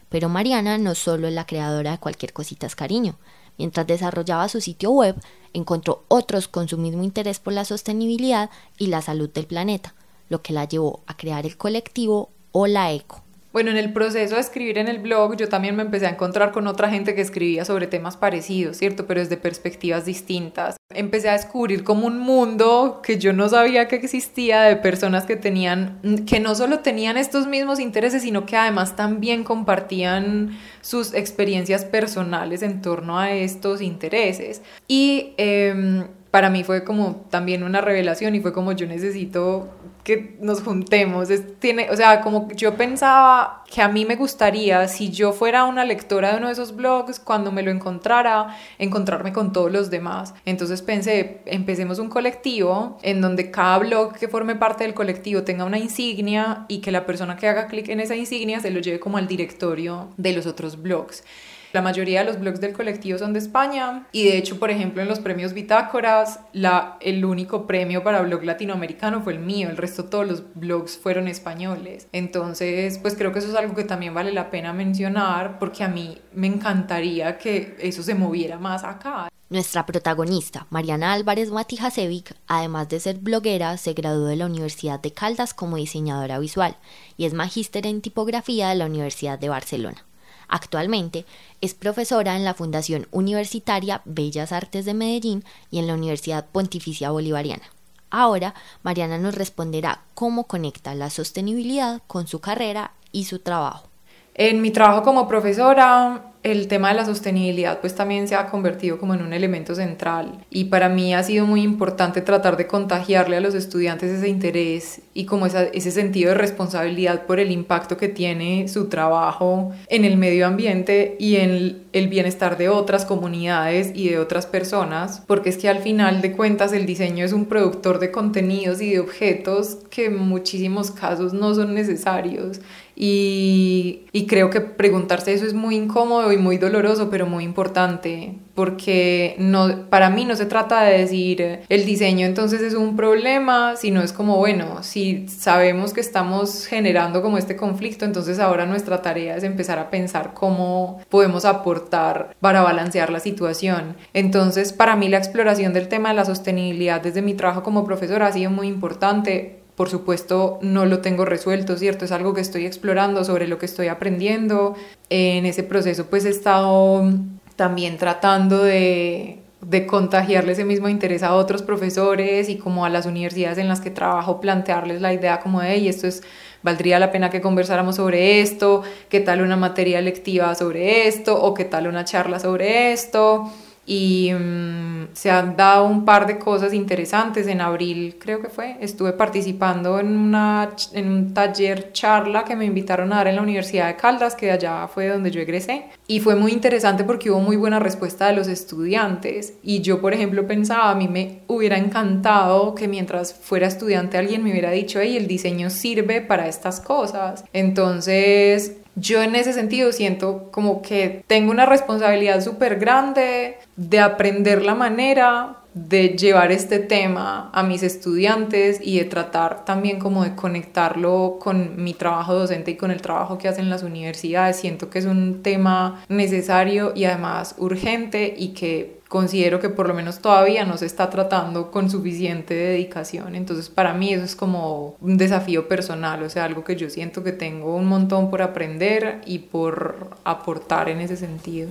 Pero 0.07 0.29
Mariana 0.29 0.77
no 0.77 0.95
solo 0.95 1.27
es 1.27 1.33
la 1.33 1.45
creadora 1.45 1.91
de 1.91 1.97
Cualquier 1.97 2.31
Cositas 2.31 2.77
Cariño. 2.77 3.17
Mientras 3.57 3.85
desarrollaba 3.85 4.47
su 4.47 4.61
sitio 4.61 4.91
web, 4.91 5.21
encontró 5.51 6.05
otros 6.07 6.47
con 6.47 6.69
su 6.69 6.77
mismo 6.77 7.03
interés 7.03 7.39
por 7.39 7.51
la 7.51 7.65
sostenibilidad 7.65 8.49
y 8.77 8.88
la 8.88 9.01
salud 9.01 9.29
del 9.29 9.47
planeta, 9.47 9.95
lo 10.29 10.41
que 10.41 10.53
la 10.53 10.63
llevó 10.63 11.01
a 11.07 11.17
crear 11.17 11.45
el 11.45 11.57
colectivo 11.57 12.29
Hola 12.53 12.93
Eco. 12.93 13.21
Bueno, 13.59 13.71
en 13.71 13.77
el 13.77 13.91
proceso 13.91 14.35
de 14.35 14.39
escribir 14.39 14.77
en 14.77 14.87
el 14.87 14.99
blog 14.99 15.35
yo 15.35 15.49
también 15.49 15.75
me 15.75 15.81
empecé 15.81 16.07
a 16.07 16.11
encontrar 16.11 16.53
con 16.53 16.65
otra 16.65 16.89
gente 16.89 17.13
que 17.13 17.19
escribía 17.19 17.65
sobre 17.65 17.87
temas 17.87 18.15
parecidos, 18.15 18.77
¿cierto? 18.77 19.05
Pero 19.05 19.19
desde 19.19 19.35
perspectivas 19.35 20.05
distintas. 20.05 20.77
Empecé 20.93 21.27
a 21.27 21.33
descubrir 21.33 21.83
como 21.83 22.07
un 22.07 22.19
mundo 22.19 23.01
que 23.03 23.17
yo 23.17 23.34
no 23.34 23.49
sabía 23.49 23.89
que 23.89 23.97
existía 23.97 24.62
de 24.62 24.77
personas 24.77 25.25
que 25.25 25.36
tenían, 25.36 25.99
que 26.25 26.39
no 26.39 26.55
solo 26.55 26.79
tenían 26.79 27.17
estos 27.17 27.47
mismos 27.47 27.81
intereses, 27.81 28.21
sino 28.21 28.45
que 28.45 28.55
además 28.55 28.95
también 28.95 29.43
compartían 29.43 30.57
sus 30.79 31.13
experiencias 31.13 31.84
personales 31.84 32.62
en 32.62 32.81
torno 32.81 33.19
a 33.19 33.31
estos 33.34 33.81
intereses. 33.81 34.62
Y 34.88 35.34
em, 35.36 36.05
para 36.31 36.49
mí 36.49 36.63
fue 36.63 36.83
como 36.83 37.25
también 37.29 37.63
una 37.63 37.81
revelación 37.81 38.35
y 38.35 38.39
fue 38.39 38.53
como 38.53 38.71
yo 38.73 38.85
necesito 38.87 39.69
que 40.03 40.37
nos 40.39 40.61
juntemos. 40.61 41.29
tiene, 41.59 41.89
o 41.91 41.95
sea, 41.95 42.21
como 42.21 42.47
yo 42.53 42.75
pensaba 42.75 43.63
que 43.71 43.81
a 43.81 43.87
mí 43.87 44.05
me 44.05 44.15
gustaría, 44.15 44.87
si 44.87 45.11
yo 45.11 45.33
fuera 45.33 45.65
una 45.65 45.85
lectora 45.85 46.31
de 46.31 46.37
uno 46.37 46.47
de 46.47 46.53
esos 46.53 46.75
blogs, 46.75 47.19
cuando 47.19 47.51
me 47.51 47.61
lo 47.63 47.71
encontrara, 47.71 48.57
encontrarme 48.77 49.33
con 49.33 49.53
todos 49.53 49.71
los 49.71 49.89
demás. 49.89 50.33
Entonces 50.45 50.81
pensé, 50.81 51.41
empecemos 51.45 51.99
un 51.99 52.09
colectivo 52.09 52.97
en 53.01 53.21
donde 53.21 53.51
cada 53.51 53.79
blog 53.79 54.13
que 54.13 54.27
forme 54.27 54.55
parte 54.55 54.83
del 54.83 54.93
colectivo 54.93 55.43
tenga 55.43 55.65
una 55.65 55.77
insignia 55.77 56.65
y 56.67 56.79
que 56.79 56.91
la 56.91 57.05
persona 57.05 57.35
que 57.35 57.47
haga 57.47 57.67
clic 57.67 57.89
en 57.89 57.99
esa 57.99 58.15
insignia 58.15 58.59
se 58.59 58.71
lo 58.71 58.79
lleve 58.79 58.99
como 58.99 59.17
al 59.17 59.27
directorio 59.27 60.09
de 60.17 60.33
los 60.33 60.45
otros 60.45 60.81
blogs. 60.81 61.23
La 61.71 61.84
mayoría 61.84 62.21
de 62.21 62.25
los 62.25 62.39
blogs 62.39 62.60
del 62.60 62.73
colectivo 62.73 63.19
son 63.19 63.34
de 63.34 63.39
España 63.39 64.08
y 64.12 64.23
de 64.23 64.38
hecho, 64.38 64.58
por 64.58 64.71
ejemplo, 64.71 65.03
en 65.03 65.08
los 65.08 65.19
premios 65.19 65.53
Bitácoras, 65.53 66.39
la, 66.51 66.97
el 66.99 67.23
único 67.23 67.67
premio 67.67 68.03
para 68.03 68.21
blog 68.21 68.43
latinoamericano 68.43 69.21
fue 69.21 69.34
el 69.34 69.39
mío, 69.39 69.69
el 69.69 69.77
resto 69.77 70.05
todos 70.05 70.27
los 70.27 70.43
blogs 70.55 70.97
fueron 70.97 71.27
españoles. 71.27 72.08
Entonces, 72.12 72.97
pues 72.97 73.15
creo 73.15 73.32
que 73.32 73.39
eso 73.39 73.49
es 73.49 73.55
algo 73.55 73.75
que 73.75 73.84
también 73.84 74.15
vale 74.15 74.34
la 74.34 74.49
pena 74.49 74.73
mencionar 74.73 75.60
porque 75.60 75.84
a 75.84 75.88
mí 75.88 76.17
me 76.34 76.47
encantaría 76.47 77.38
que 77.38 77.77
eso 77.79 78.01
se 78.01 78.15
moviera 78.15 78.58
más 78.58 78.84
acá. 78.84 79.29
Nuestra 79.49 79.86
protagonista, 79.86 80.67
Mariana 80.69 81.13
Álvarez 81.13 81.49
Matijasevic, 81.49 82.36
además 82.47 82.88
de 82.89 82.99
ser 82.99 83.17
bloguera, 83.17 83.77
se 83.77 83.93
graduó 83.93 84.25
de 84.25 84.36
la 84.36 84.45
Universidad 84.45 84.99
de 84.99 85.12
Caldas 85.12 85.55
como 85.55 85.77
diseñadora 85.77 86.38
visual 86.38 86.77
y 87.17 87.25
es 87.25 87.34
magíster 87.34 87.88
en 87.88 88.01
tipografía 88.01 88.69
de 88.69 88.75
la 88.75 88.86
Universidad 88.86 89.39
de 89.39 89.49
Barcelona. 89.49 90.05
Actualmente 90.49 91.25
es 91.62 91.75
profesora 91.75 92.35
en 92.35 92.43
la 92.43 92.55
Fundación 92.55 93.07
Universitaria 93.12 94.01
Bellas 94.03 94.51
Artes 94.51 94.83
de 94.83 94.95
Medellín 94.95 95.45
y 95.69 95.79
en 95.79 95.88
la 95.88 95.93
Universidad 95.93 96.47
Pontificia 96.51 97.12
Bolivariana. 97.12 97.63
Ahora, 98.09 98.55
Mariana 98.81 99.19
nos 99.19 99.35
responderá 99.35 100.01
cómo 100.15 100.45
conecta 100.45 100.95
la 100.95 101.12
sostenibilidad 101.12 102.01
con 102.07 102.27
su 102.27 102.39
carrera 102.39 102.91
y 103.12 103.25
su 103.25 103.39
trabajo. 103.39 103.88
En 104.33 104.62
mi 104.62 104.71
trabajo 104.71 105.03
como 105.03 105.27
profesora, 105.27 106.28
el 106.43 106.67
tema 106.67 106.89
de 106.89 106.95
la 106.95 107.06
sostenibilidad 107.06 107.80
pues 107.82 107.95
también 107.95 108.28
se 108.28 108.36
ha 108.36 108.47
convertido 108.47 108.97
como 108.97 109.13
en 109.13 109.21
un 109.21 109.34
elemento 109.34 109.75
central. 109.75 110.45
Y 110.49 110.65
para 110.65 110.89
mí 110.89 111.13
ha 111.13 111.23
sido 111.23 111.45
muy 111.45 111.62
importante 111.62 112.21
tratar 112.21 112.56
de 112.58 112.67
contagiarle 112.67 113.38
a 113.38 113.41
los 113.41 113.56
estudiantes 113.56 114.12
ese 114.12 114.30
interés 114.30 115.02
y 115.13 115.25
como 115.25 115.47
ese 115.47 115.91
sentido 115.91 116.30
de 116.30 116.36
responsabilidad 116.36 117.25
por 117.25 117.39
el 117.39 117.52
impacto 117.52 117.97
que 117.97 118.08
tiene 118.08 118.67
su 118.67 118.88
trabajo 118.88 119.71
en 119.88 120.06
el 120.06 120.17
medio 120.17 120.47
ambiente 120.47 121.17
y 121.19 121.38
en 121.38 121.84
el 121.91 122.08
bienestar 122.08 122.58
de 122.58 122.69
otras 122.69 123.06
comunidades 123.06 123.91
y 123.93 124.10
de 124.10 124.19
otras 124.19 124.45
personas. 124.45 125.23
Porque 125.28 125.49
es 125.49 125.58
que 125.58 125.67
al 125.67 125.80
final 125.80 126.21
de 126.21 126.32
cuentas 126.32 126.71
el 126.71 126.86
diseño 126.86 127.25
es 127.25 127.34
un 127.34 127.45
productor 127.45 127.99
de 127.99 128.12
contenidos 128.12 128.82
y 128.82 128.91
de 128.91 128.99
objetos 128.99 129.80
que 129.89 130.06
en 130.06 130.17
muchísimos 130.17 130.91
casos 130.91 131.34
no 131.34 131.54
son 131.54 131.73
necesarios 131.73 132.62
y, 133.01 134.25
creo 134.27 134.49
que 134.49 134.59
preguntarse 134.59 135.33
eso 135.33 135.45
es 135.45 135.53
muy 135.53 135.77
incómodo 135.77 136.33
y 136.33 136.38
muy 136.38 136.57
doloroso, 136.57 137.09
pero 137.09 137.25
muy 137.25 137.45
importante, 137.45 138.35
porque 138.53 139.35
no, 139.39 139.85
para 139.89 140.09
mí 140.09 140.25
no 140.25 140.35
se 140.35 140.45
trata 140.45 140.83
de 140.83 140.99
decir 140.99 141.62
el 141.69 141.85
diseño 141.85 142.27
entonces 142.27 142.62
es 142.62 142.73
un 142.73 142.97
problema, 142.97 143.77
sino 143.77 144.01
es 144.01 144.12
como, 144.12 144.35
bueno, 144.35 144.83
si 144.83 145.29
sabemos 145.29 145.93
que 145.93 146.01
estamos 146.01 146.65
generando 146.65 147.21
como 147.21 147.38
este 147.38 147.55
conflicto, 147.55 148.03
entonces 148.03 148.38
ahora 148.38 148.65
nuestra 148.65 149.01
tarea 149.01 149.38
es 149.38 149.43
empezar 149.45 149.79
a 149.79 149.89
pensar 149.89 150.33
cómo 150.33 150.99
podemos 151.07 151.45
aportar 151.45 152.35
para 152.41 152.62
balancear 152.62 153.12
la 153.12 153.21
situación. 153.21 153.95
Entonces, 154.13 154.73
para 154.73 154.97
mí 154.97 155.07
la 155.07 155.17
exploración 155.17 155.71
del 155.71 155.88
tema 155.88 156.09
de 156.09 156.15
la 156.15 156.25
sostenibilidad 156.25 157.01
desde 157.01 157.21
mi 157.21 157.33
trabajo 157.33 157.63
como 157.63 157.85
profesora 157.85 158.27
ha 158.27 158.33
sido 158.33 158.51
muy 158.51 158.67
importante 158.67 159.59
por 159.79 159.89
supuesto, 159.89 160.59
no 160.61 160.85
lo 160.85 160.99
tengo 160.99 161.23
resuelto, 161.23 161.77
¿cierto? 161.77 162.03
Es 162.03 162.11
algo 162.11 162.33
que 162.33 162.41
estoy 162.41 162.65
explorando, 162.65 163.23
sobre 163.23 163.47
lo 163.47 163.59
que 163.59 163.65
estoy 163.65 163.87
aprendiendo. 163.87 164.75
En 165.09 165.45
ese 165.45 165.63
proceso, 165.63 166.07
pues 166.07 166.25
he 166.25 166.29
estado 166.31 167.09
también 167.55 167.97
tratando 167.97 168.61
de, 168.61 169.39
de 169.61 169.87
contagiarle 169.87 170.51
ese 170.51 170.65
mismo 170.65 170.89
interés 170.89 171.23
a 171.23 171.33
otros 171.33 171.61
profesores 171.61 172.49
y 172.49 172.57
como 172.57 172.83
a 172.83 172.89
las 172.89 173.05
universidades 173.05 173.57
en 173.57 173.69
las 173.69 173.79
que 173.79 173.89
trabajo, 173.89 174.41
plantearles 174.41 174.99
la 174.99 175.13
idea 175.13 175.39
como 175.39 175.61
de, 175.61 175.77
y 175.77 175.87
esto 175.87 176.07
es, 176.07 176.23
valdría 176.61 176.99
la 176.99 177.13
pena 177.13 177.29
que 177.29 177.39
conversáramos 177.39 177.95
sobre 177.95 178.41
esto, 178.41 178.83
qué 179.07 179.21
tal 179.21 179.41
una 179.41 179.55
materia 179.55 180.01
lectiva 180.01 180.55
sobre 180.55 181.07
esto, 181.07 181.41
o 181.41 181.53
qué 181.53 181.63
tal 181.63 181.87
una 181.87 182.03
charla 182.03 182.41
sobre 182.41 182.91
esto 182.91 183.49
y 183.91 184.32
mm, 184.32 185.08
se 185.13 185.32
han 185.32 185.58
dado 185.58 185.88
un 185.88 186.06
par 186.06 186.28
de 186.28 186.38
cosas 186.38 186.75
interesantes. 186.75 187.47
En 187.47 187.60
abril 187.60 188.17
creo 188.19 188.39
que 188.39 188.47
fue, 188.47 188.78
estuve 188.82 189.13
participando 189.13 189.99
en, 189.99 190.15
una, 190.15 190.69
en 190.93 191.12
un 191.12 191.34
taller 191.34 191.91
charla 191.91 192.45
que 192.45 192.56
me 192.56 192.65
invitaron 192.65 193.12
a 193.12 193.15
dar 193.15 193.30
en 193.30 193.38
la 193.38 193.41
Universidad 193.41 193.88
de 193.88 193.95
Caldas, 193.95 194.36
que 194.36 194.52
allá 194.52 194.88
fue 194.88 195.08
donde 195.08 195.32
yo 195.32 195.41
egresé. 195.41 195.86
Y 196.06 196.19
fue 196.19 196.36
muy 196.36 196.52
interesante 196.52 197.04
porque 197.04 197.32
hubo 197.32 197.39
muy 197.39 197.56
buena 197.58 197.80
respuesta 197.80 198.28
de 198.28 198.34
los 198.34 198.47
estudiantes. 198.47 199.56
Y 199.63 199.82
yo, 199.82 199.99
por 200.02 200.13
ejemplo, 200.13 200.45
pensaba, 200.45 200.91
a 200.91 200.95
mí 200.95 201.08
me 201.08 201.39
hubiera 201.47 201.80
encantado 201.80 202.75
que 202.75 202.88
mientras 202.88 203.34
fuera 203.34 203.65
estudiante 203.65 204.19
alguien 204.19 204.43
me 204.43 204.52
hubiera 204.52 204.69
dicho, 204.69 204.99
hey, 205.02 205.17
el 205.17 205.25
diseño 205.25 205.71
sirve 205.71 206.21
para 206.21 206.47
estas 206.47 206.80
cosas. 206.80 207.43
Entonces, 207.54 208.73
yo 208.95 209.21
en 209.23 209.36
ese 209.36 209.54
sentido 209.54 209.91
siento 209.91 210.49
como 210.52 210.82
que 210.82 211.23
tengo 211.28 211.52
una 211.52 211.65
responsabilidad 211.65 212.41
súper 212.41 212.80
grande 212.80 213.58
de 213.75 213.99
aprender 213.99 214.63
la 214.63 214.75
manera 214.75 215.56
de 215.73 216.10
llevar 216.10 216.52
este 216.52 216.80
tema 216.80 217.49
a 217.54 217.63
mis 217.63 217.84
estudiantes 217.84 218.80
y 218.84 218.97
de 218.97 219.06
tratar 219.06 219.65
también 219.65 219.99
como 219.99 220.23
de 220.23 220.36
conectarlo 220.36 221.38
con 221.39 221.82
mi 221.82 221.93
trabajo 221.93 222.34
docente 222.34 222.71
y 222.71 222.75
con 222.75 222.91
el 222.91 223.02
trabajo 223.02 223.38
que 223.38 223.47
hacen 223.47 223.69
las 223.69 223.84
universidades. 223.84 224.58
Siento 224.58 224.89
que 224.89 224.99
es 224.99 225.06
un 225.06 225.43
tema 225.43 226.04
necesario 226.10 226.91
y 226.95 227.06
además 227.06 227.56
urgente 227.60 228.34
y 228.36 228.49
que 228.49 228.98
considero 229.10 229.60
que 229.60 229.69
por 229.69 229.88
lo 229.88 229.93
menos 229.93 230.19
todavía 230.19 230.63
no 230.63 230.78
se 230.78 230.86
está 230.86 231.10
tratando 231.10 231.72
con 231.72 231.89
suficiente 231.89 232.54
dedicación. 232.54 233.36
Entonces 233.36 233.67
para 233.67 233.93
mí 233.93 234.13
eso 234.13 234.24
es 234.24 234.36
como 234.36 234.95
un 235.02 235.17
desafío 235.17 235.67
personal, 235.67 236.24
o 236.24 236.30
sea, 236.30 236.45
algo 236.45 236.63
que 236.63 236.78
yo 236.78 236.89
siento 236.89 237.24
que 237.24 237.34
tengo 237.34 237.76
un 237.76 237.88
montón 237.88 238.30
por 238.30 238.41
aprender 238.41 239.22
y 239.26 239.39
por 239.39 240.12
aportar 240.24 240.88
en 240.89 241.02
ese 241.02 241.17
sentido. 241.17 241.69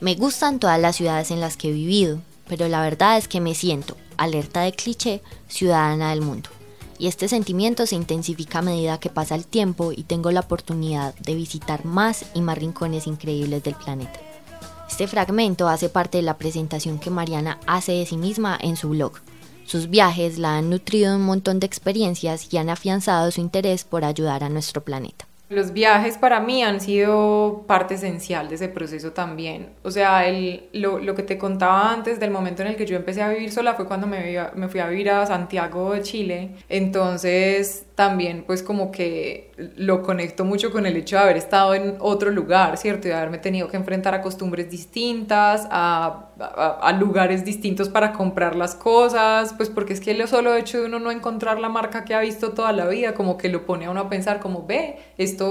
Me 0.00 0.16
gustan 0.16 0.58
todas 0.58 0.80
las 0.80 0.96
ciudades 0.96 1.30
en 1.30 1.40
las 1.40 1.56
que 1.56 1.68
he 1.68 1.72
vivido, 1.72 2.20
pero 2.48 2.66
la 2.66 2.80
verdad 2.80 3.18
es 3.18 3.28
que 3.28 3.40
me 3.40 3.54
siento, 3.54 3.96
alerta 4.16 4.62
de 4.62 4.72
cliché, 4.72 5.20
ciudadana 5.48 6.10
del 6.10 6.22
mundo. 6.22 6.48
Y 6.98 7.06
este 7.06 7.28
sentimiento 7.28 7.86
se 7.86 7.96
intensifica 7.96 8.60
a 8.60 8.62
medida 8.62 8.98
que 8.98 9.10
pasa 9.10 9.34
el 9.34 9.46
tiempo 9.46 9.92
y 9.92 10.04
tengo 10.04 10.30
la 10.30 10.40
oportunidad 10.40 11.14
de 11.16 11.34
visitar 11.34 11.84
más 11.84 12.24
y 12.32 12.40
más 12.40 12.56
rincones 12.56 13.06
increíbles 13.06 13.62
del 13.62 13.74
planeta. 13.74 14.31
Este 14.92 15.06
fragmento 15.06 15.68
hace 15.68 15.88
parte 15.88 16.18
de 16.18 16.22
la 16.22 16.36
presentación 16.36 16.98
que 16.98 17.08
Mariana 17.08 17.58
hace 17.66 17.92
de 17.92 18.04
sí 18.04 18.18
misma 18.18 18.58
en 18.60 18.76
su 18.76 18.90
blog. 18.90 19.14
Sus 19.64 19.88
viajes 19.88 20.36
la 20.36 20.58
han 20.58 20.68
nutrido 20.68 21.16
un 21.16 21.22
montón 21.22 21.60
de 21.60 21.66
experiencias 21.66 22.52
y 22.52 22.58
han 22.58 22.68
afianzado 22.68 23.30
su 23.30 23.40
interés 23.40 23.84
por 23.84 24.04
ayudar 24.04 24.44
a 24.44 24.50
nuestro 24.50 24.84
planeta. 24.84 25.26
Los 25.52 25.72
viajes 25.72 26.16
para 26.16 26.40
mí 26.40 26.62
han 26.62 26.80
sido 26.80 27.64
parte 27.66 27.94
esencial 27.94 28.48
de 28.48 28.54
ese 28.54 28.68
proceso 28.68 29.12
también. 29.12 29.70
O 29.82 29.90
sea, 29.90 30.26
el, 30.26 30.68
lo, 30.72 30.98
lo, 30.98 31.14
que 31.14 31.22
te 31.22 31.36
contaba 31.36 31.92
antes 31.92 32.18
del 32.18 32.30
momento 32.30 32.62
en 32.62 32.68
el 32.68 32.76
que 32.76 32.86
yo 32.86 32.96
empecé 32.96 33.22
a 33.22 33.28
vivir 33.28 33.52
sola 33.52 33.74
fue 33.74 33.86
cuando 33.86 34.06
me, 34.06 34.38
me 34.54 34.68
fui 34.68 34.80
a 34.80 34.88
vivir 34.88 35.10
a 35.10 35.26
Santiago 35.26 35.92
de 35.92 36.02
Chile. 36.02 36.50
Entonces, 36.68 37.84
también 37.94 38.44
pues 38.46 38.62
como 38.62 38.90
que 38.90 39.52
lo 39.76 40.02
conecto 40.02 40.44
mucho 40.44 40.72
con 40.72 40.86
el 40.86 40.96
hecho 40.96 41.16
de 41.16 41.22
haber 41.22 41.36
estado 41.36 41.74
en 41.74 41.96
otro 42.00 42.30
lugar, 42.30 42.78
¿cierto? 42.78 43.06
Y 43.06 43.10
de 43.10 43.16
haberme 43.16 43.38
tenido 43.38 43.68
que 43.68 43.76
enfrentar 43.76 44.14
a 44.14 44.22
costumbres 44.22 44.70
distintas, 44.70 45.68
a, 45.70 46.30
a, 46.38 46.92
lugares 46.92 47.44
distintos 47.44 47.88
para 47.88 48.12
comprar 48.12 48.56
las 48.56 48.74
cosas, 48.74 49.54
pues 49.56 49.68
porque 49.68 49.92
es 49.92 50.00
que 50.00 50.14
lo 50.14 50.26
solo 50.26 50.56
hecho 50.56 50.80
de 50.80 50.86
uno 50.86 50.98
no 50.98 51.10
encontrar 51.10 51.60
la 51.60 51.68
marca 51.68 52.04
que 52.04 52.14
ha 52.14 52.20
visto 52.20 52.52
toda 52.52 52.72
la 52.72 52.86
vida, 52.86 53.14
como 53.14 53.36
que 53.36 53.48
lo 53.48 53.66
pone 53.66 53.86
a 53.86 53.90
uno 53.90 54.00
a 54.00 54.08
pensar 54.08 54.40
como, 54.40 54.66
ve, 54.66 54.98
esto, 55.18 55.41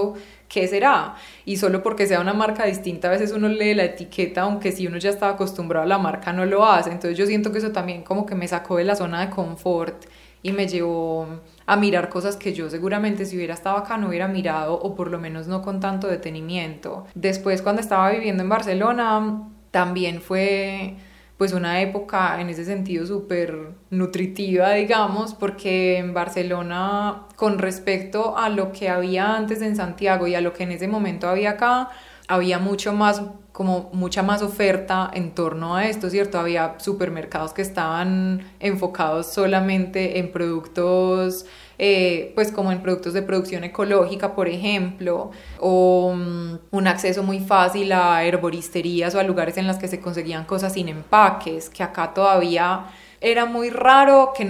¿qué 0.47 0.67
será? 0.67 1.15
Y 1.45 1.58
solo 1.58 1.82
porque 1.82 2.08
sea 2.08 2.19
una 2.19 2.34
marca 2.34 2.65
distinta, 2.65 3.08
a 3.08 3.12
veces 3.12 3.32
uno 3.32 3.47
lee 3.47 3.73
la 3.73 3.86
etiqueta, 3.86 4.41
aunque 4.41 4.71
si 4.71 4.88
uno 4.88 4.97
ya 4.97 5.10
estaba 5.10 5.34
acostumbrado 5.34 5.86
a 5.86 5.88
la 5.88 5.97
marca 5.97 6.34
no 6.34 6.45
lo 6.45 6.65
hace, 6.65 6.91
entonces 6.91 7.17
yo 7.17 7.25
siento 7.25 7.51
que 7.51 7.60
eso 7.60 7.71
también 7.71 8.04
como 8.04 8.25
que 8.25 8.36
me 8.36 8.47
sacó 8.47 8.77
de 8.77 8.84
la 8.84 8.95
zona 8.95 9.21
de 9.21 9.30
confort 9.30 10.06
y 10.43 10.51
me 10.51 10.67
llevó 10.67 11.27
a 11.65 11.77
mirar 11.77 12.10
cosas 12.10 12.36
que 12.36 12.54
yo 12.54 12.69
seguramente 12.69 13.25
si 13.25 13.36
hubiera 13.36 13.54
estado 13.54 13.77
acá 13.77 13.97
no 13.97 14.10
hubiera 14.10 14.27
mirado 14.27 14.73
o 14.73 14.95
por 14.95 15.10
lo 15.10 15.19
menos 15.19 15.47
no 15.47 15.62
con 15.62 15.80
tanto 15.80 16.08
detenimiento. 16.08 17.06
Después 17.13 17.62
cuando 17.62 17.82
estaba 17.82 18.10
viviendo 18.12 18.43
en 18.43 18.49
Barcelona 18.49 19.43
también 19.71 20.21
fue 20.21 20.95
pues 21.41 21.54
una 21.54 21.82
época 21.82 22.39
en 22.39 22.51
ese 22.51 22.65
sentido 22.65 23.08
súper 23.08 23.71
nutritiva, 23.89 24.73
digamos, 24.73 25.34
porque 25.34 25.97
en 25.97 26.13
Barcelona, 26.13 27.23
con 27.36 27.58
respecto 27.58 28.38
a 28.38 28.47
lo 28.49 28.71
que 28.71 28.89
había 28.89 29.38
antes 29.38 29.63
en 29.63 29.75
Santiago 29.75 30.27
y 30.27 30.36
a 30.36 30.41
lo 30.41 30.54
que 30.54 30.62
en 30.62 30.71
ese 30.71 30.88
momento 30.88 31.27
había 31.27 31.49
acá, 31.49 31.89
había 32.27 32.60
mucho 32.60 32.93
más 32.93 33.23
como 33.54 33.89
mucha 33.91 34.21
más 34.21 34.43
oferta 34.43 35.10
en 35.12 35.32
torno 35.32 35.75
a 35.75 35.88
esto, 35.88 36.12
¿cierto? 36.12 36.39
Había 36.39 36.75
supermercados 36.77 37.54
que 37.54 37.63
estaban 37.63 38.43
enfocados 38.60 39.34
solamente 39.34 40.19
en 40.19 40.32
productos, 40.32 41.47
eh, 41.84 42.32
pues 42.36 42.52
como 42.52 42.72
en 42.72 42.84
productos 42.84 43.13
de 43.13 43.24
producción 43.24 43.63
ecológica, 43.63 44.36
por 44.36 44.48
ejemplo, 44.48 45.32
o 45.60 46.13
mm, 46.15 46.60
un 46.70 46.88
acceso 46.88 47.24
muy 47.24 47.39
fácil 47.39 47.91
a 47.91 48.24
herboristerías 48.24 49.15
o 49.15 49.20
a 49.20 49.24
lugares 49.24 49.58
en 49.58 49.65
los 49.65 49.78
que 49.78 49.88
se 49.88 50.00
conseguían 50.00 50.46
cosas 50.46 50.74
sin 50.74 50.89
empaques, 50.89 51.72
que 51.72 51.82
acá 51.82 52.13
todavía 52.13 52.86
era 53.22 53.46
muy 53.46 53.70
raro 53.70 54.34
que, 54.36 54.44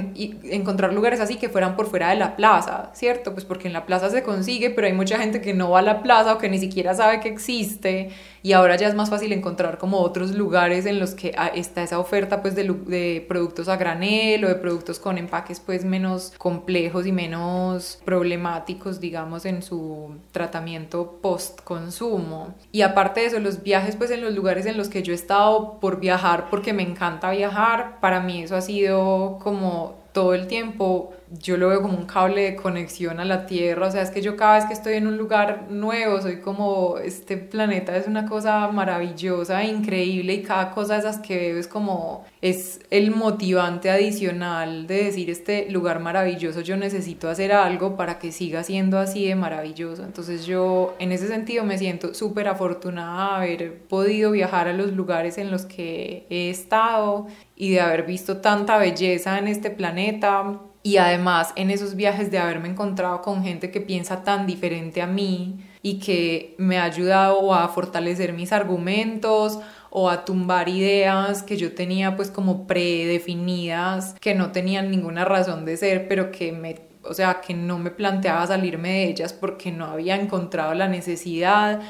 encontrar 0.46 0.94
lugares 0.94 1.20
así 1.20 1.36
que 1.36 1.50
fueran 1.50 1.76
por 1.76 1.88
fuera 1.88 2.10
de 2.10 2.16
la 2.16 2.38
plaza, 2.38 2.90
¿cierto? 2.94 3.34
Pues 3.34 3.44
porque 3.44 3.68
en 3.68 3.74
la 3.74 3.86
plaza 3.86 4.10
se 4.10 4.24
consigue, 4.24 4.70
pero 4.70 4.88
hay 4.88 4.94
mucha 4.94 5.20
gente 5.20 5.42
que 5.42 5.54
no 5.54 5.72
va 5.72 5.80
a 5.80 5.82
la 5.82 6.02
plaza 6.02 6.34
o 6.34 6.38
que 6.38 6.50
ni 6.50 6.58
siquiera 6.58 6.96
sabe 6.96 7.20
que 7.20 7.28
existe 7.28 8.12
y 8.44 8.54
ahora 8.54 8.76
ya 8.76 8.88
es 8.88 8.96
más 8.96 9.10
fácil 9.10 9.34
encontrar 9.34 9.78
como 9.78 10.00
otros 10.00 10.32
lugares 10.32 10.86
en 10.86 11.00
los 11.00 11.14
que 11.14 11.34
ah, 11.38 11.52
está 11.54 11.84
esa 11.84 12.00
oferta 12.00 12.42
pues 12.42 12.56
de, 12.56 12.64
de 12.64 13.26
productos 13.28 13.68
a 13.68 13.76
granel 13.76 14.44
o 14.46 14.48
de 14.48 14.56
productos 14.56 15.00
con 15.00 15.18
empaques 15.18 15.60
pues 15.60 15.86
menos 15.86 16.34
complejos 16.38 17.06
y 17.06 17.12
menos 17.12 18.02
problemáticos 18.04 19.00
digamos 19.00 19.46
en 19.46 19.62
su 19.62 20.16
tratamiento 20.32 21.20
post 21.22 21.62
consumo 21.62 22.56
y 22.72 22.82
aparte 22.82 23.20
de 23.22 23.28
eso 23.28 23.40
los 23.40 23.62
viajes 23.64 23.96
pues 23.96 24.12
en 24.12 24.22
los 24.22 24.34
lugares 24.34 24.66
en 24.66 24.78
los 24.78 24.90
que 24.90 25.04
yo 25.04 25.12
he 25.12 25.16
estado 25.16 25.80
por 25.80 26.00
viajar 26.00 26.48
porque 26.50 26.74
me 26.74 26.84
encanta 26.84 27.32
viajar 27.32 28.00
para 28.00 28.22
mí 28.22 28.44
eso 28.44 28.56
ha 28.56 28.61
sido 28.62 29.39
como 29.43 29.95
todo 30.13 30.34
el 30.34 30.47
tiempo 30.47 31.13
yo 31.39 31.58
lo 31.58 31.70
veo 31.70 31.82
como 31.82 31.98
un 31.98 32.06
cable 32.06 32.41
de 32.41 32.56
conexión 32.56 33.20
a 33.20 33.26
la 33.26 33.46
Tierra, 33.46 33.88
o 33.88 33.91
sea, 33.91 34.02
es 34.02 34.12
que 34.12 34.22
yo 34.22 34.36
cada 34.36 34.56
vez 34.56 34.65
que 34.65 34.74
estoy 34.74 34.96
en 34.96 35.08
un 35.08 35.17
lugar 35.17 35.67
nuevo, 35.70 36.22
soy 36.22 36.41
como, 36.41 36.98
este 36.98 37.38
planeta 37.38 37.96
es 37.96 38.08
una 38.08 38.28
cosa 38.28 38.67
maravillosa, 38.67 39.63
increíble, 39.63 40.34
y 40.34 40.44
cada 40.44 40.72
cosa 40.72 40.96
de 40.96 41.00
esas 41.00 41.20
que 41.20 41.38
veo 41.38 41.58
es 41.58 41.67
como, 41.67 42.26
es 42.41 42.82
el 42.89 43.12
motivante 43.12 43.89
adicional 43.89 44.88
de 44.88 45.06
decir, 45.06 45.30
este 45.30 45.70
lugar 45.72 46.00
maravilloso, 46.00 46.62
yo 46.62 46.76
necesito 46.76 47.30
hacer 47.30 47.54
algo 47.54 47.96
para 47.96 48.20
que 48.20 48.32
siga 48.32 48.63
siendo 48.63 49.00
así 49.00 49.28
de 49.28 49.36
maravilloso. 49.36 50.04
Entonces 50.04 50.46
yo, 50.46 50.96
en 51.00 51.12
ese 51.12 51.28
sentido, 51.28 51.63
me 51.63 51.78
siento 51.78 52.13
súper 52.13 52.48
afortunada 52.48 53.39
de 53.39 53.54
haber 53.54 53.80
podido 53.84 54.32
viajar 54.32 54.67
a 54.67 54.74
los 54.74 54.91
lugares 54.94 55.38
en 55.38 55.52
los 55.52 55.65
que 55.65 56.26
he 56.30 56.50
estado 56.50 57.28
y 57.56 57.72
de 57.72 57.82
haber 57.82 58.04
visto 58.04 58.38
tanta 58.38 58.78
belleza 58.78 59.38
en 59.38 59.48
este 59.48 59.70
planeta 59.70 60.60
y 60.84 60.98
además 60.98 61.54
en 61.56 61.70
esos 61.70 61.96
viajes 61.96 62.32
de 62.32 62.39
haberme 62.39 62.70
encontrado 62.70 63.22
con 63.22 63.44
gente 63.44 63.72
que 63.72 63.82
piensa 63.82 64.24
tan 64.24 64.48
diferente 64.48 65.02
a 65.02 65.08
mí 65.08 65.60
y 65.84 66.00
que 66.00 66.56
me 66.58 66.78
ha 66.78 66.84
ayudado 66.84 67.54
a 67.54 67.67
fortalecer 67.67 68.34
mis 68.34 68.52
argumentos 68.52 69.60
o 69.89 70.10
a 70.10 70.26
tumbar 70.26 70.70
ideas 70.70 71.44
que 71.44 71.58
yo 71.58 71.74
tenía 71.74 72.15
pues 72.15 72.32
como 72.32 72.65
predefinidas, 72.65 74.15
que 74.20 74.36
no 74.36 74.52
tenían 74.52 74.89
ninguna 74.89 75.26
razón 75.26 75.65
de 75.65 75.78
ser, 75.78 76.08
pero 76.08 76.32
que 76.32 76.52
me, 76.52 76.80
o 77.04 77.13
sea, 77.13 77.41
que 77.41 77.54
no 77.54 77.78
me 77.78 77.91
planteaba 77.91 78.48
salirme 78.48 78.89
de 78.89 79.04
ellas 79.10 79.34
porque 79.34 79.72
no 79.72 79.86
había 79.86 80.15
encontrado 80.15 80.74
la 80.74 80.88
necesidad 80.88 81.82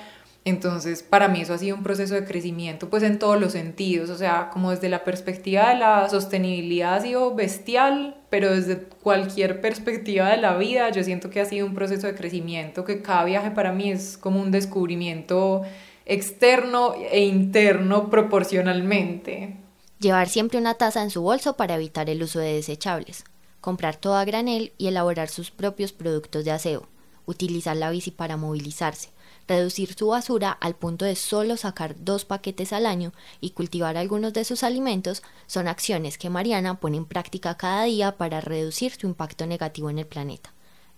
entonces, 0.43 1.04
para 1.04 1.27
mí 1.27 1.41
eso 1.41 1.54
ha 1.54 1.60
sido 1.60 1.75
un 1.75 1.84
proceso 1.84 2.15
de 2.15 2.25
crecimiento, 2.25 2.89
pues 2.89 3.04
en 3.04 3.19
todos 3.19 3.39
los 3.39 3.51
sentidos, 3.51 4.10
o 4.10 4.17
sea, 4.17 4.49
como 4.51 4.71
desde 4.71 4.89
la 4.89 5.04
perspectiva 5.04 5.69
de 5.69 5.75
la 5.75 6.10
sostenibilidad 6.10 6.95
ha 6.95 7.01
sido 7.01 7.36
bestial, 7.36 8.17
pero 8.32 8.51
desde 8.51 8.80
cualquier 8.80 9.62
perspectiva 9.62 10.30
de 10.30 10.38
la 10.38 10.58
vida, 10.58 10.89
yo 10.89 11.04
siento 11.04 11.30
que 11.30 11.41
ha 11.41 11.45
sido 11.45 11.67
un 11.67 11.75
proceso 11.75 12.08
de 12.08 12.15
crecimiento, 12.15 12.86
que 12.86 13.04
cada 13.04 13.23
viaje 13.23 13.51
para 13.51 13.71
mí 13.71 13.91
es 13.91 14.17
como 14.17 14.41
un 14.41 14.49
descubrimiento 14.49 15.62
externo 16.08 16.95
e 17.12 17.21
interno 17.21 18.10
proporcionalmente. 18.10 19.58
Llevar 19.99 20.27
siempre 20.27 20.58
una 20.58 20.73
taza 20.73 21.04
en 21.04 21.12
su 21.12 21.21
bolso 21.21 21.56
para 21.56 21.75
evitar 21.75 22.10
el 22.10 22.23
uso 22.23 22.39
de 22.39 22.54
desechables, 22.54 23.25
comprar 23.60 23.95
todo 23.95 24.15
a 24.15 24.25
granel 24.25 24.73
y 24.80 24.88
elaborar 24.88 25.30
sus 25.30 25.51
propios 25.51 25.91
productos 25.93 26.45
de 26.45 26.51
aseo, 26.51 26.88
utilizar 27.27 27.77
la 27.77 27.91
bici 27.91 28.10
para 28.10 28.38
movilizarse 28.38 29.10
reducir 29.48 29.94
su 29.94 30.08
basura 30.08 30.52
al 30.52 30.76
punto 30.76 31.06
de 31.06 31.15
solo 31.15 31.58
sacar 31.58 31.96
dos 31.98 32.26
paquetes 32.26 32.74
al 32.74 32.86
año 32.86 33.13
y 33.39 33.52
cultivar 33.52 33.98
algunos 33.98 34.34
de 34.34 34.44
sus 34.44 34.63
alimentos 34.63 35.24
son 35.48 35.67
acciones 35.67 36.17
que 36.17 36.30
Mariana 36.30 36.80
pone 36.80 36.98
en 36.98 37.06
práctica 37.06 37.58
cada 37.58 37.84
día 37.84 38.17
para 38.17 38.41
reducir 38.41 38.94
su 38.94 39.08
impacto 39.08 39.46
negativo 39.46 39.89
en 39.89 40.00
el 40.00 40.08
planeta. 40.08 40.54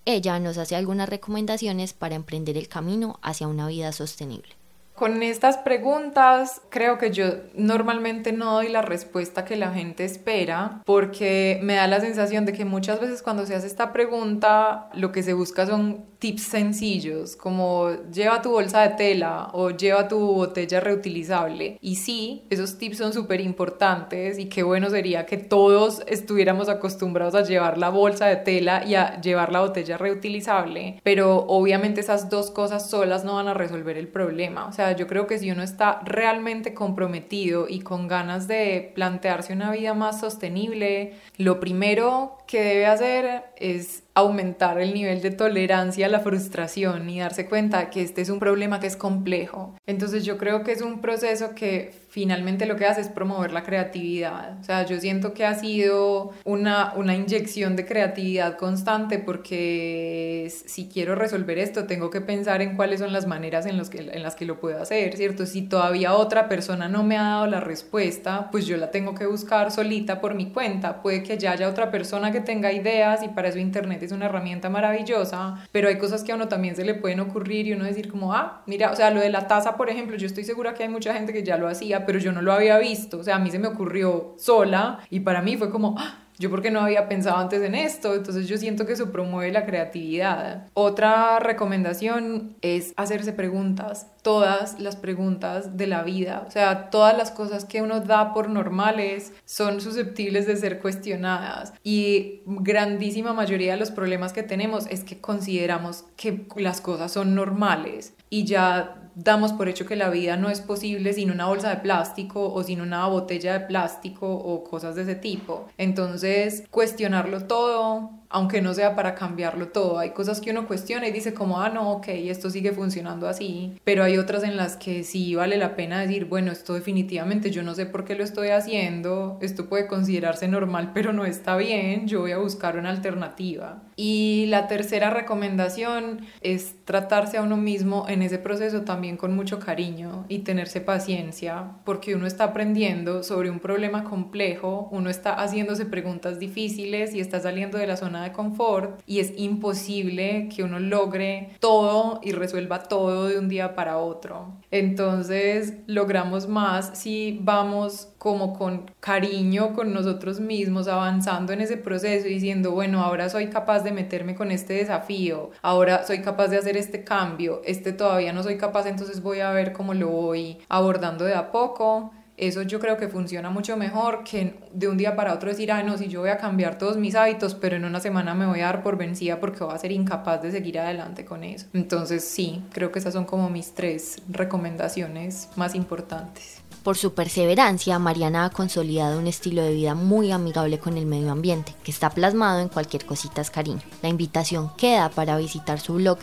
Ella 0.05 0.39
nos 0.39 0.57
hace 0.57 0.75
algunas 0.75 1.07
recomendaciones 1.07 1.93
para 1.93 2.15
emprender 2.15 2.57
el 2.57 2.67
camino 2.67 3.19
hacia 3.21 3.47
una 3.47 3.67
vida 3.67 3.91
sostenible. 3.91 4.62
Con 4.95 5.23
estas 5.23 5.57
preguntas 5.57 6.61
creo 6.69 6.99
que 6.99 7.09
yo 7.09 7.25
normalmente 7.55 8.31
no 8.31 8.53
doy 8.53 8.69
la 8.69 8.83
respuesta 8.83 9.43
que 9.43 9.55
la 9.55 9.73
gente 9.73 10.05
espera 10.05 10.83
porque 10.85 11.59
me 11.63 11.73
da 11.75 11.87
la 11.87 11.99
sensación 11.99 12.45
de 12.45 12.53
que 12.53 12.63
muchas 12.63 13.01
veces 13.01 13.23
cuando 13.23 13.47
se 13.47 13.55
hace 13.55 13.65
esta 13.65 13.91
pregunta 13.91 14.89
lo 14.93 15.11
que 15.11 15.23
se 15.23 15.33
busca 15.33 15.65
son 15.65 16.05
tips 16.19 16.43
sencillos 16.43 17.35
como 17.35 17.89
lleva 18.13 18.41
tu 18.41 18.51
bolsa 18.51 18.81
de 18.81 18.95
tela 18.95 19.49
o 19.51 19.71
lleva 19.71 20.07
tu 20.07 20.19
botella 20.19 20.79
reutilizable. 20.79 21.77
Y 21.81 21.95
sí, 21.97 22.45
esos 22.49 22.77
tips 22.77 22.99
son 22.99 23.13
súper 23.13 23.41
importantes 23.41 24.39
y 24.39 24.45
qué 24.45 24.63
bueno 24.63 24.89
sería 24.89 25.25
que 25.25 25.37
todos 25.37 26.01
estuviéramos 26.07 26.69
acostumbrados 26.69 27.35
a 27.35 27.43
llevar 27.43 27.77
la 27.77 27.89
bolsa 27.89 28.27
de 28.27 28.37
tela 28.37 28.85
y 28.85 28.95
a 28.95 29.19
llevar 29.19 29.51
la 29.51 29.61
botella 29.61 29.97
reutilizable, 29.97 31.01
pero 31.03 31.45
obviamente 31.47 31.99
esas 31.99 32.29
dos 32.29 32.51
cosas 32.51 32.89
solas 32.89 33.25
no 33.25 33.35
van 33.35 33.49
a 33.49 33.53
resolver 33.53 33.97
el 33.97 34.07
problema. 34.07 34.67
O 34.67 34.71
sea, 34.71 34.82
yo 34.91 35.07
creo 35.07 35.25
que 35.25 35.39
si 35.39 35.49
uno 35.49 35.63
está 35.63 36.01
realmente 36.03 36.73
comprometido 36.73 37.67
y 37.67 37.79
con 37.79 38.07
ganas 38.07 38.47
de 38.47 38.91
plantearse 38.93 39.53
una 39.53 39.71
vida 39.71 39.93
más 39.93 40.19
sostenible, 40.19 41.13
lo 41.37 41.59
primero 41.59 42.37
que 42.45 42.61
debe 42.61 42.85
hacer 42.85 43.45
es 43.55 44.02
aumentar 44.15 44.79
el 44.79 44.93
nivel 44.93 45.21
de 45.21 45.31
tolerancia 45.31 46.05
a 46.05 46.09
la 46.09 46.19
frustración 46.19 47.09
y 47.09 47.19
darse 47.19 47.47
cuenta 47.47 47.89
que 47.89 48.01
este 48.01 48.21
es 48.21 48.29
un 48.29 48.39
problema 48.39 48.79
que 48.79 48.87
es 48.87 48.95
complejo. 48.95 49.75
Entonces 49.87 50.23
yo 50.23 50.37
creo 50.37 50.63
que 50.63 50.71
es 50.71 50.81
un 50.81 51.01
proceso 51.01 51.55
que 51.55 51.93
finalmente 52.09 52.67
lo 52.67 52.75
que 52.75 52.85
hace 52.85 53.01
es 53.01 53.07
promover 53.07 53.51
la 53.51 53.63
creatividad. 53.63 54.59
O 54.59 54.63
sea, 54.63 54.85
yo 54.85 54.99
siento 54.99 55.33
que 55.33 55.45
ha 55.45 55.55
sido 55.55 56.31
una, 56.45 56.93
una 56.95 57.15
inyección 57.15 57.75
de 57.75 57.87
creatividad 57.87 58.55
constante 58.57 59.17
porque 59.17 60.51
si 60.67 60.87
quiero 60.87 61.15
resolver 61.15 61.57
esto 61.57 61.85
tengo 61.85 62.11
que 62.11 62.21
pensar 62.21 62.61
en 62.61 62.75
cuáles 62.75 62.99
son 62.99 63.13
las 63.13 63.25
maneras 63.25 63.65
en, 63.65 63.77
los 63.77 63.89
que, 63.89 63.97
en 63.99 64.21
las 64.21 64.35
que 64.35 64.45
lo 64.45 64.59
puedo 64.59 64.79
hacer, 64.79 65.17
¿cierto? 65.17 65.47
Si 65.47 65.63
todavía 65.63 66.13
otra 66.13 66.47
persona 66.47 66.87
no 66.87 67.03
me 67.03 67.17
ha 67.17 67.23
dado 67.23 67.47
la 67.47 67.61
respuesta, 67.61 68.49
pues 68.51 68.67
yo 68.67 68.77
la 68.77 68.91
tengo 68.91 69.15
que 69.15 69.25
buscar 69.25 69.71
solita 69.71 70.21
por 70.21 70.35
mi 70.35 70.51
cuenta. 70.51 71.01
Puede 71.01 71.23
que 71.23 71.39
ya 71.39 71.53
haya 71.53 71.67
otra 71.67 71.89
persona 71.89 72.31
que 72.31 72.41
tenga 72.41 72.71
ideas 72.71 73.23
y 73.23 73.29
para 73.29 73.47
eso 73.47 73.57
Internet 73.57 74.02
es 74.05 74.11
una 74.11 74.25
herramienta 74.25 74.69
maravillosa, 74.69 75.63
pero 75.71 75.87
hay 75.87 75.97
cosas 75.97 76.23
que 76.23 76.31
a 76.31 76.35
uno 76.35 76.47
también 76.47 76.75
se 76.75 76.85
le 76.85 76.93
pueden 76.93 77.19
ocurrir 77.19 77.67
y 77.67 77.73
uno 77.73 77.85
decir 77.85 78.09
como, 78.09 78.33
ah, 78.33 78.63
mira, 78.65 78.91
o 78.91 78.95
sea, 78.95 79.11
lo 79.11 79.21
de 79.21 79.29
la 79.29 79.47
taza, 79.47 79.77
por 79.77 79.89
ejemplo, 79.89 80.17
yo 80.17 80.27
estoy 80.27 80.43
segura 80.43 80.73
que 80.73 80.83
hay 80.83 80.89
mucha 80.89 81.13
gente 81.13 81.33
que 81.33 81.43
ya 81.43 81.57
lo 81.57 81.67
hacía, 81.67 82.05
pero 82.05 82.19
yo 82.19 82.31
no 82.31 82.41
lo 82.41 82.53
había 82.53 82.77
visto, 82.77 83.19
o 83.19 83.23
sea, 83.23 83.35
a 83.35 83.39
mí 83.39 83.51
se 83.51 83.59
me 83.59 83.67
ocurrió 83.67 84.35
sola 84.37 84.99
y 85.09 85.21
para 85.21 85.41
mí 85.41 85.57
fue 85.57 85.69
como, 85.69 85.95
ah, 85.97 86.22
yo 86.37 86.49
porque 86.49 86.71
no 86.71 86.81
había 86.81 87.07
pensado 87.07 87.37
antes 87.37 87.61
en 87.61 87.75
esto, 87.75 88.15
entonces 88.15 88.47
yo 88.47 88.57
siento 88.57 88.85
que 88.85 88.93
eso 88.93 89.11
promueve 89.11 89.51
la 89.51 89.65
creatividad. 89.65 90.67
Otra 90.73 91.39
recomendación 91.39 92.55
es 92.61 92.93
hacerse 92.95 93.33
preguntas, 93.33 94.07
todas 94.21 94.79
las 94.79 94.95
preguntas 94.95 95.77
de 95.77 95.87
la 95.87 96.03
vida, 96.03 96.43
o 96.47 96.51
sea, 96.51 96.89
todas 96.89 97.17
las 97.17 97.31
cosas 97.31 97.65
que 97.65 97.81
uno 97.81 97.99
da 97.99 98.33
por 98.33 98.49
normales 98.49 99.33
son 99.45 99.81
susceptibles 99.81 100.47
de 100.47 100.55
ser 100.55 100.79
cuestionadas 100.79 101.73
y 101.83 102.41
grandísima 102.45 103.33
mayoría 103.33 103.73
de 103.73 103.79
los 103.79 103.91
problemas 103.91 104.33
que 104.33 104.43
tenemos 104.43 104.87
es 104.89 105.03
que 105.03 105.19
consideramos 105.19 106.05
que 106.15 106.45
las 106.55 106.81
cosas 106.81 107.11
son 107.11 107.35
normales 107.35 108.13
y 108.29 108.45
ya 108.45 109.11
damos 109.15 109.53
por 109.53 109.69
hecho 109.69 109.85
que 109.85 109.95
la 109.95 110.09
vida 110.09 110.37
no 110.37 110.49
es 110.49 110.61
posible 110.61 111.13
sin 111.13 111.31
una 111.31 111.47
bolsa 111.47 111.69
de 111.69 111.77
plástico 111.77 112.53
o 112.53 112.63
sin 112.63 112.81
una 112.81 113.07
botella 113.07 113.53
de 113.53 113.65
plástico 113.65 114.31
o 114.31 114.63
cosas 114.63 114.95
de 114.95 115.03
ese 115.03 115.15
tipo. 115.15 115.67
Entonces, 115.77 116.63
cuestionarlo 116.69 117.45
todo, 117.45 118.11
aunque 118.33 118.61
no 118.61 118.73
sea 118.73 118.95
para 118.95 119.13
cambiarlo 119.13 119.67
todo. 119.67 119.99
Hay 119.99 120.09
cosas 120.09 120.41
que 120.41 120.49
uno 120.49 120.67
cuestiona 120.67 121.07
y 121.07 121.11
dice 121.11 121.33
como, 121.35 121.61
ah, 121.61 121.69
no, 121.69 121.91
ok, 121.91 122.07
esto 122.07 122.49
sigue 122.49 122.71
funcionando 122.71 123.27
así, 123.27 123.73
pero 123.83 124.03
hay 124.03 124.17
otras 124.17 124.43
en 124.43 124.57
las 124.57 124.75
que 124.75 125.03
sí 125.03 125.35
vale 125.35 125.57
la 125.57 125.75
pena 125.75 126.01
decir, 126.01 126.25
bueno, 126.25 126.51
esto 126.51 126.73
definitivamente 126.73 127.51
yo 127.51 127.61
no 127.61 127.75
sé 127.75 127.85
por 127.85 128.05
qué 128.05 128.15
lo 128.15 128.23
estoy 128.23 128.49
haciendo, 128.49 129.37
esto 129.41 129.69
puede 129.69 129.85
considerarse 129.85 130.47
normal, 130.47 130.91
pero 130.93 131.13
no 131.13 131.25
está 131.25 131.55
bien, 131.57 132.07
yo 132.07 132.21
voy 132.21 132.31
a 132.31 132.39
buscar 132.39 132.75
una 132.77 132.89
alternativa. 132.89 133.83
Y 133.95 134.47
la 134.47 134.67
tercera 134.67 135.11
recomendación 135.11 136.25
es 136.41 136.75
tratarse 136.85 137.37
a 137.37 137.43
uno 137.43 137.57
mismo 137.57 138.07
en 138.09 138.23
ese 138.23 138.39
proceso 138.39 138.81
también 138.81 139.02
con 139.17 139.35
mucho 139.35 139.59
cariño 139.59 140.25
y 140.29 140.39
tenerse 140.39 140.79
paciencia, 140.81 141.73
porque 141.83 142.15
uno 142.15 142.25
está 142.25 142.45
aprendiendo 142.45 143.21
sobre 143.21 143.49
un 143.49 143.59
problema 143.59 144.03
complejo, 144.05 144.87
uno 144.91 145.09
está 145.09 145.33
haciéndose 145.33 145.85
preguntas 145.85 146.39
difíciles 146.39 147.13
y 147.13 147.19
está 147.19 147.39
saliendo 147.39 147.77
de 147.77 147.87
la 147.87 147.97
zona 147.97 148.23
de 148.23 148.31
confort 148.31 149.01
y 149.05 149.19
es 149.19 149.33
imposible 149.37 150.49
que 150.53 150.63
uno 150.63 150.79
logre 150.79 151.49
todo 151.59 152.21
y 152.23 152.31
resuelva 152.31 152.83
todo 152.83 153.27
de 153.27 153.37
un 153.37 153.49
día 153.49 153.75
para 153.75 153.97
otro. 153.97 154.53
Entonces 154.71 155.73
logramos 155.85 156.47
más 156.47 156.97
si 156.97 157.39
vamos 157.41 158.12
como 158.23 158.53
con 158.53 158.89
cariño 159.01 159.73
con 159.73 159.93
nosotros 159.93 160.39
mismos, 160.39 160.87
avanzando 160.87 161.51
en 161.51 161.59
ese 161.59 161.75
proceso, 161.75 162.25
diciendo, 162.25 162.71
bueno, 162.71 163.03
ahora 163.03 163.27
soy 163.27 163.47
capaz 163.49 163.81
de 163.81 163.91
meterme 163.91 164.33
con 164.33 164.49
este 164.49 164.75
desafío, 164.75 165.51
ahora 165.61 166.07
soy 166.07 166.21
capaz 166.21 166.47
de 166.47 166.55
hacer 166.55 166.77
este 166.77 167.03
cambio, 167.03 167.61
este 167.65 167.91
todavía 167.91 168.31
no 168.31 168.41
soy 168.41 168.55
capaz, 168.55 168.87
entonces 168.87 169.21
voy 169.21 169.41
a 169.41 169.51
ver 169.51 169.73
cómo 169.73 169.93
lo 169.93 170.07
voy 170.07 170.57
abordando 170.69 171.25
de 171.25 171.35
a 171.35 171.51
poco 171.51 172.13
eso 172.37 172.63
yo 172.63 172.79
creo 172.79 172.97
que 172.97 173.07
funciona 173.07 173.51
mucho 173.51 173.77
mejor 173.77 174.23
que 174.23 174.55
de 174.73 174.87
un 174.87 174.97
día 174.97 175.15
para 175.15 175.33
otro 175.33 175.49
decir, 175.49 175.71
ah, 175.71 175.83
no, 175.83 175.97
si 175.97 176.07
yo 176.07 176.21
voy 176.21 176.31
a 176.31 176.37
cambiar 176.37 176.77
todos 176.79 176.97
mis 176.97 177.13
hábitos, 177.13 177.53
pero 177.53 177.75
en 177.75 177.85
una 177.85 177.99
semana 177.99 178.33
me 178.33 178.47
voy 178.47 178.61
a 178.61 178.65
dar 178.65 178.81
por 178.81 178.97
vencida 178.97 179.39
porque 179.39 179.63
voy 179.63 179.73
a 179.73 179.77
ser 179.77 179.91
incapaz 179.91 180.41
de 180.41 180.51
seguir 180.51 180.79
adelante 180.79 181.25
con 181.25 181.43
eso. 181.43 181.67
Entonces 181.73 182.23
sí, 182.23 182.63
creo 182.71 182.91
que 182.91 182.99
esas 182.99 183.13
son 183.13 183.25
como 183.25 183.49
mis 183.49 183.73
tres 183.75 184.17
recomendaciones 184.29 185.49
más 185.55 185.75
importantes. 185.75 186.62
Por 186.83 186.97
su 186.97 187.13
perseverancia, 187.13 187.97
Mariana 187.97 188.43
ha 188.43 188.49
consolidado 188.49 189.17
un 189.17 189.27
estilo 189.27 189.61
de 189.61 189.73
vida 189.73 189.95
muy 189.95 190.33
amigable 190.33 190.79
con 190.79 190.97
el 190.97 191.05
medio 191.05 191.31
ambiente, 191.31 191.73
que 191.81 191.91
está 191.91 192.09
plasmado 192.09 192.59
en 192.59 192.67
cualquier 192.67 193.05
cositas 193.05 193.49
cariño. 193.49 193.79
La 194.01 194.09
invitación 194.09 194.69
queda 194.75 195.07
para 195.07 195.37
visitar 195.37 195.79
su 195.79 195.93
blog 195.93 196.17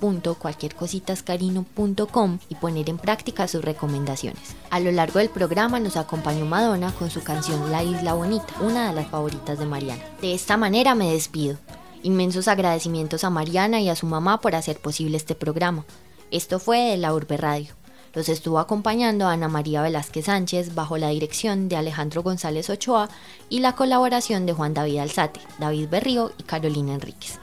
www.cualquiercositascariño.com 0.00 2.38
y 2.48 2.54
poner 2.54 2.88
en 2.88 2.96
práctica 2.96 3.46
sus 3.48 3.62
recomendaciones. 3.62 4.56
A 4.70 4.80
lo 4.80 4.92
largo 4.92 5.18
del 5.18 5.28
programa 5.28 5.78
nos 5.78 5.98
acompañó 5.98 6.46
Madonna 6.46 6.94
con 6.94 7.10
su 7.10 7.22
canción 7.22 7.70
La 7.70 7.84
Isla 7.84 8.14
Bonita, 8.14 8.54
una 8.62 8.88
de 8.88 8.94
las 8.94 9.08
favoritas 9.08 9.58
de 9.58 9.66
Mariana. 9.66 10.02
De 10.22 10.32
esta 10.32 10.56
manera 10.56 10.94
me 10.94 11.12
despido. 11.12 11.58
Inmensos 12.02 12.48
agradecimientos 12.48 13.24
a 13.24 13.30
Mariana 13.30 13.82
y 13.82 13.90
a 13.90 13.96
su 13.96 14.06
mamá 14.06 14.40
por 14.40 14.54
hacer 14.54 14.80
posible 14.80 15.18
este 15.18 15.34
programa. 15.34 15.84
Esto 16.30 16.58
fue 16.58 16.78
de 16.78 16.96
la 16.96 17.12
Urbe 17.12 17.36
Radio. 17.36 17.79
Los 18.14 18.28
estuvo 18.28 18.58
acompañando 18.58 19.26
Ana 19.26 19.48
María 19.48 19.82
Velázquez 19.82 20.26
Sánchez 20.26 20.74
bajo 20.74 20.98
la 20.98 21.08
dirección 21.08 21.68
de 21.68 21.76
Alejandro 21.76 22.22
González 22.22 22.68
Ochoa 22.70 23.08
y 23.48 23.60
la 23.60 23.74
colaboración 23.74 24.46
de 24.46 24.52
Juan 24.52 24.74
David 24.74 24.98
Alzate, 24.98 25.40
David 25.58 25.88
Berrío 25.88 26.32
y 26.36 26.42
Carolina 26.42 26.94
Enríquez. 26.94 27.39